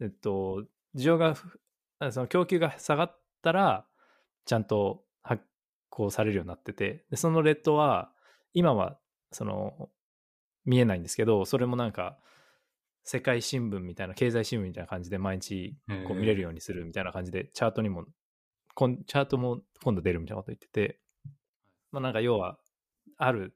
[0.00, 0.64] えっと、
[0.96, 1.34] 需要が、
[2.10, 3.86] その供給が下がったら、
[4.44, 5.42] ちゃんと発
[5.90, 8.12] 行されるようになってて、でそのレッドは、
[8.52, 8.98] 今は、
[9.32, 9.90] その、
[10.64, 12.18] 見えないんですけど、それもなんか、
[13.04, 15.76] 世界新聞みたいな、経済新聞みたいな感じで毎日
[16.06, 21.00] こう見れるようにするみたいな感じで、チャートにも、チャートも今度出るみたいなこと言ってて、
[21.90, 22.58] まあなんか要は、
[23.18, 23.54] ある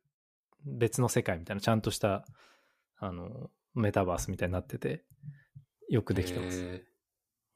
[0.65, 2.27] 別の世界みたいな、ちゃんとした、
[2.99, 5.05] あの、メタバースみたいになってて、
[5.89, 6.88] よくできてます。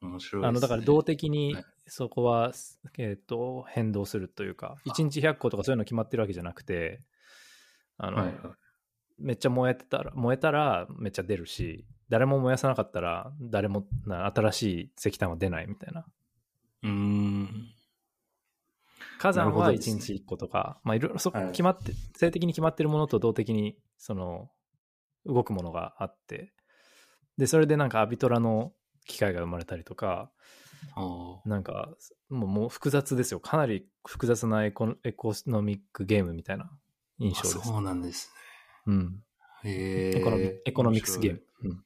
[0.03, 1.55] 面白い、ね、あの、だから動的に
[1.87, 2.53] そこは、はい、
[2.97, 7.01] えっ、ー、と、変動するというか、1日100個とかそういうの決まってるわけじゃなくて、
[7.97, 8.35] あの、はいはい、
[9.17, 16.05] めっちゃ燃えてたら、燃えたらめっちゃ出るし、誰も燃やさなかったら、誰も新しい石炭は出ないみたいな。
[16.83, 17.69] うん。
[19.19, 24.49] 火山は1日1個とか、ね、まあいろいろそこ決まって、はい、性的に決まってるものと動的に、その、
[25.25, 26.53] 動くものがあって、
[27.37, 28.73] で、それでなんかアビトラの
[29.05, 30.31] 機械が生まれたりとか、
[31.45, 31.89] なんか
[32.29, 33.39] もうもう複雑ですよ。
[33.39, 36.69] かなり複雑なエコエコノミックゲームみたいな
[37.19, 37.59] 印象です。
[37.59, 38.31] そうなんです
[38.87, 38.93] ね。
[38.93, 39.23] うん。
[39.63, 41.41] へエコノミエコノミクスゲーム。
[41.63, 41.83] うん、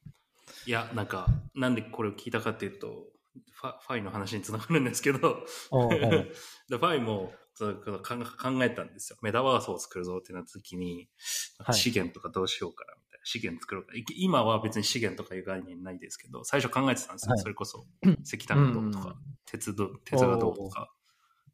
[0.66, 3.06] いや、なんか、なんでこれを聞いたかっていうと、
[3.52, 5.18] ファファイの話につながるんですけど、
[5.70, 9.18] ファイも考えたんですよ。
[9.22, 11.08] メタバースを作るぞってなった時に、
[11.72, 12.94] 資源とかどうしようかな。
[13.30, 13.92] 資源作ろうか。
[14.16, 17.32] 今は別に資源とかいう概念ないですけど、最初考えてたんですよ。
[17.32, 17.86] はい、それこそ、
[18.24, 20.90] 石炭がどうとか、鉄ど鉄がどうとか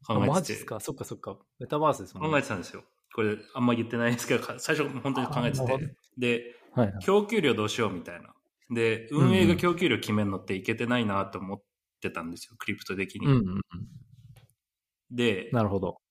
[0.07, 0.31] 考えてて。
[0.31, 0.79] マジですか？
[0.79, 1.37] そっかそっか。
[1.59, 2.29] メタバースですもんね。
[2.29, 2.85] 考えてたんですよ。
[3.13, 5.95] これあんま言ってないですけど、最初本当に考えてて。
[6.17, 8.33] で、はいはい、供給量どうしようみたいな。
[8.69, 11.61] で、運営が供給量決めるのっていけてないなと思っ
[11.99, 13.27] てたんですよ、クリプト的に。
[13.27, 13.61] うんうんうん
[15.11, 16.01] で、なるほど。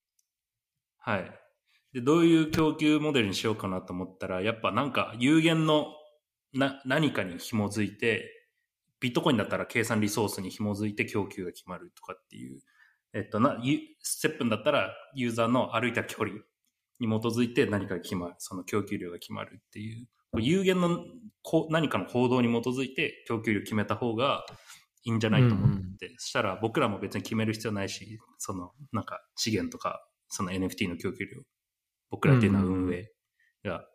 [0.98, 1.40] はい。
[1.95, 5.86] で、どういう供給モデルにしようかなと思ったら、やっぱなんか有限の
[6.53, 8.30] な何かに紐づいて、
[9.01, 12.61] ビットコインだったら計算リソースに紐づいて供給が決まるとかっていう、
[13.12, 13.59] えっとな、
[14.01, 16.30] ステップだったらユーザーの歩いた距離
[16.99, 20.09] に基づいて何かが決まる、その供給量が決まるっていう、
[20.40, 20.99] 有限の
[21.70, 24.45] 何かの行動に基づいて供給量決めた方が
[25.05, 31.42] いいんじゃないと思って、うんうん、そしたら僕らも別に決める必要ないし、そのなんか資源とか、その NFT の供給量、
[32.11, 33.11] 僕らっていうのは運営
[33.64, 33.86] が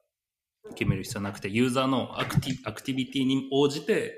[0.75, 4.15] 決める必要なくて、ユーザーのアクティアクティビティに応じて、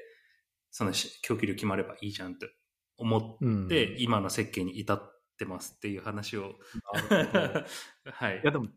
[0.72, 2.50] その供給量決まればいいじゃんって
[2.98, 5.02] 思って、今の設計に至っ
[5.38, 6.56] てますっていう話を。
[8.06, 8.36] はい。
[8.38, 8.68] いやでも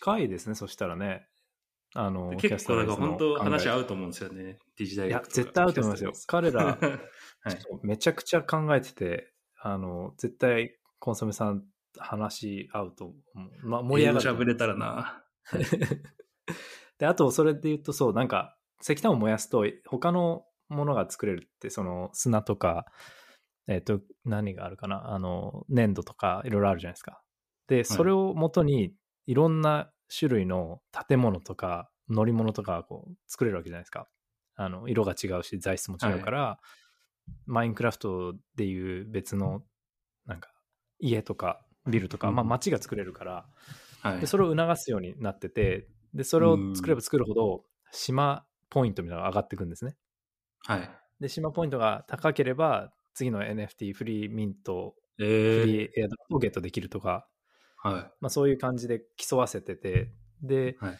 [0.00, 1.28] 近いですね、そしたらね。
[1.94, 3.80] あの、結構、なんか本当話合う。
[3.82, 4.58] うと思うんですよね。
[4.78, 6.12] デジ大いや絶対合うと思いますよ。
[6.26, 7.00] 彼ら、は
[7.52, 7.86] い。
[7.86, 11.64] めちゃくちゃ考えてて、あの、絶対、コンソメさん
[11.98, 13.68] 話し合うと思う。
[13.68, 14.30] まあ、盛り上がる。
[14.30, 15.24] 喋れたらな。
[16.98, 22.86] で、あと、それで言うと、そう、なんか、石炭を燃やすと、他のものが作れるって、その、砂とか、
[23.68, 27.22] えっ、と、何があるかな、あの、粘土とか、いろいろあるじゃないですか。
[27.68, 28.94] で、それをもとに、
[29.26, 34.08] いろんな種類の建物とか、乗り物とか、こう、作れるわけじゃないですか。
[34.56, 36.58] あの、色が違うし、材質も違うから、
[37.46, 39.62] マインクラフトでいう別の、
[40.26, 40.50] なんか、
[40.98, 42.34] 家とか、ビルとか、うん。
[42.34, 43.46] まあ、街が作れるから、
[44.02, 44.20] はい。
[44.20, 49.94] でそれを促すようになっててでそれを作れば作るほど島ポイントみたいなのが上がっていくんですね。
[50.66, 50.90] はい。
[51.20, 57.26] で島ポイントが高ければ次の NFT フリーミントフえー、リーエアドをゲットできるとか、
[57.76, 60.10] はまあ、そういう感じで競わせてて
[60.42, 60.98] で、はい。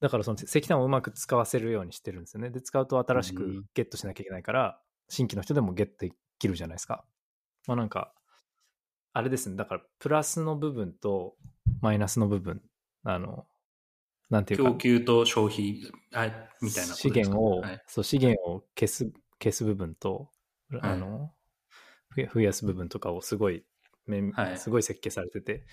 [0.00, 2.50] だからその石炭をうまく使わせるようにしてるんですよね。
[2.50, 3.64] で使うと新しくうん。
[3.74, 7.04] ゲットしなきゃいけないから新規の人でもゲットできるじゃないですか。
[7.66, 8.12] まあなんか
[9.14, 9.56] あれですね。
[9.56, 11.36] だからプラスの部分と
[11.80, 12.60] マイナスの部分。
[13.04, 13.46] あの
[14.28, 14.58] なんてい。
[14.58, 14.70] いうか。
[14.70, 15.80] 供給と消費、
[16.12, 17.82] はい、みたいなこと資源を、はい。
[17.86, 19.10] そう資源を消す
[19.40, 20.28] 消す部分と、
[20.72, 20.76] い。
[20.82, 21.32] あの
[22.16, 23.64] 増や増やす部分とかをすごい
[24.56, 25.64] すごい設計されてて。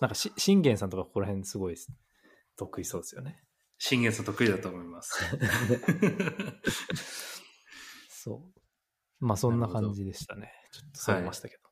[0.00, 1.76] なんかし信玄さんとかここら辺すごい
[2.56, 3.40] 得意そうですよね。
[3.78, 5.14] 信玄さん得意だと思います。
[8.10, 8.40] そう。
[9.24, 10.52] まあそんな感じでしたね。
[10.72, 11.65] ちょっとそれましたけど、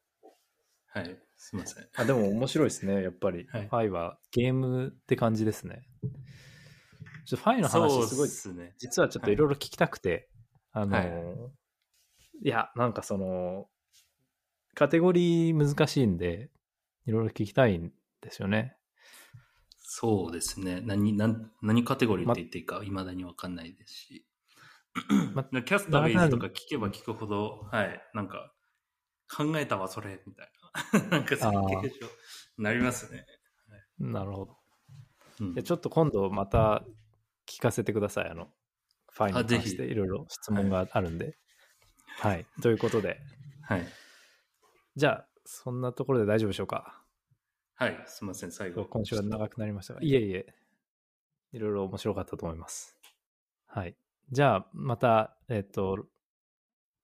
[0.95, 1.19] はい。
[1.37, 1.87] すいません。
[1.97, 5.83] あでも面白いですねやっぱり、はいファイはゲームって感じですね
[7.25, 8.75] ちょっとファイの話すごいすね。
[8.79, 10.29] 実はちょっといろいろ聞きたくて、
[10.73, 11.09] あの、はい
[12.43, 13.67] い、や、なんかその、
[14.75, 16.51] カテゴリー難しいんで、
[17.07, 18.77] いろいろ聞きたいんですよね。
[19.79, 20.83] そうですね。
[20.85, 24.27] 何、何、何カテゴリーって言っていいか、未だにわかんないですし。
[25.35, 28.53] まキャスターベイズとか聞けば聞くほど、はい、なんか、
[29.35, 30.64] 考えたわ、それ、みたいな。
[31.11, 32.09] なんか、設計書、
[32.59, 33.27] なりますね。
[33.99, 34.53] なるほど。
[35.41, 36.85] うんでちょっと今度また
[37.47, 38.29] 聞かせてください。
[38.29, 38.53] あの、
[39.11, 41.37] ファイにあぜひ関していろいろ質問があるんで。
[42.19, 42.47] はい。
[42.63, 43.21] ということで、
[43.63, 43.87] はい。
[44.97, 47.03] じゃあ、そんなところで大丈夫でしょうか？
[47.75, 48.85] はい、すみません、最後。
[48.85, 50.55] 今週は長くなりましたが、いえいえ、
[51.53, 52.97] いろいろ面白かったと思います。
[53.67, 53.97] はい。
[54.31, 56.07] じゃあ、また、えっ、と、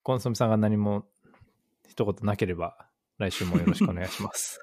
[0.04, 1.08] コンソメさんが何も
[1.88, 2.88] 一言なければ、
[3.20, 4.58] 来週もよろしくお願いします。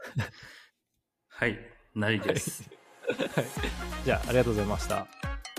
[1.30, 1.60] はい、
[1.94, 2.64] ないです。
[3.08, 3.46] はい。
[4.04, 4.96] じゃあ、ありがとうございました。
[4.96, 5.08] はい、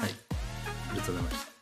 [0.01, 0.07] あ
[0.95, 1.58] りがとうございました。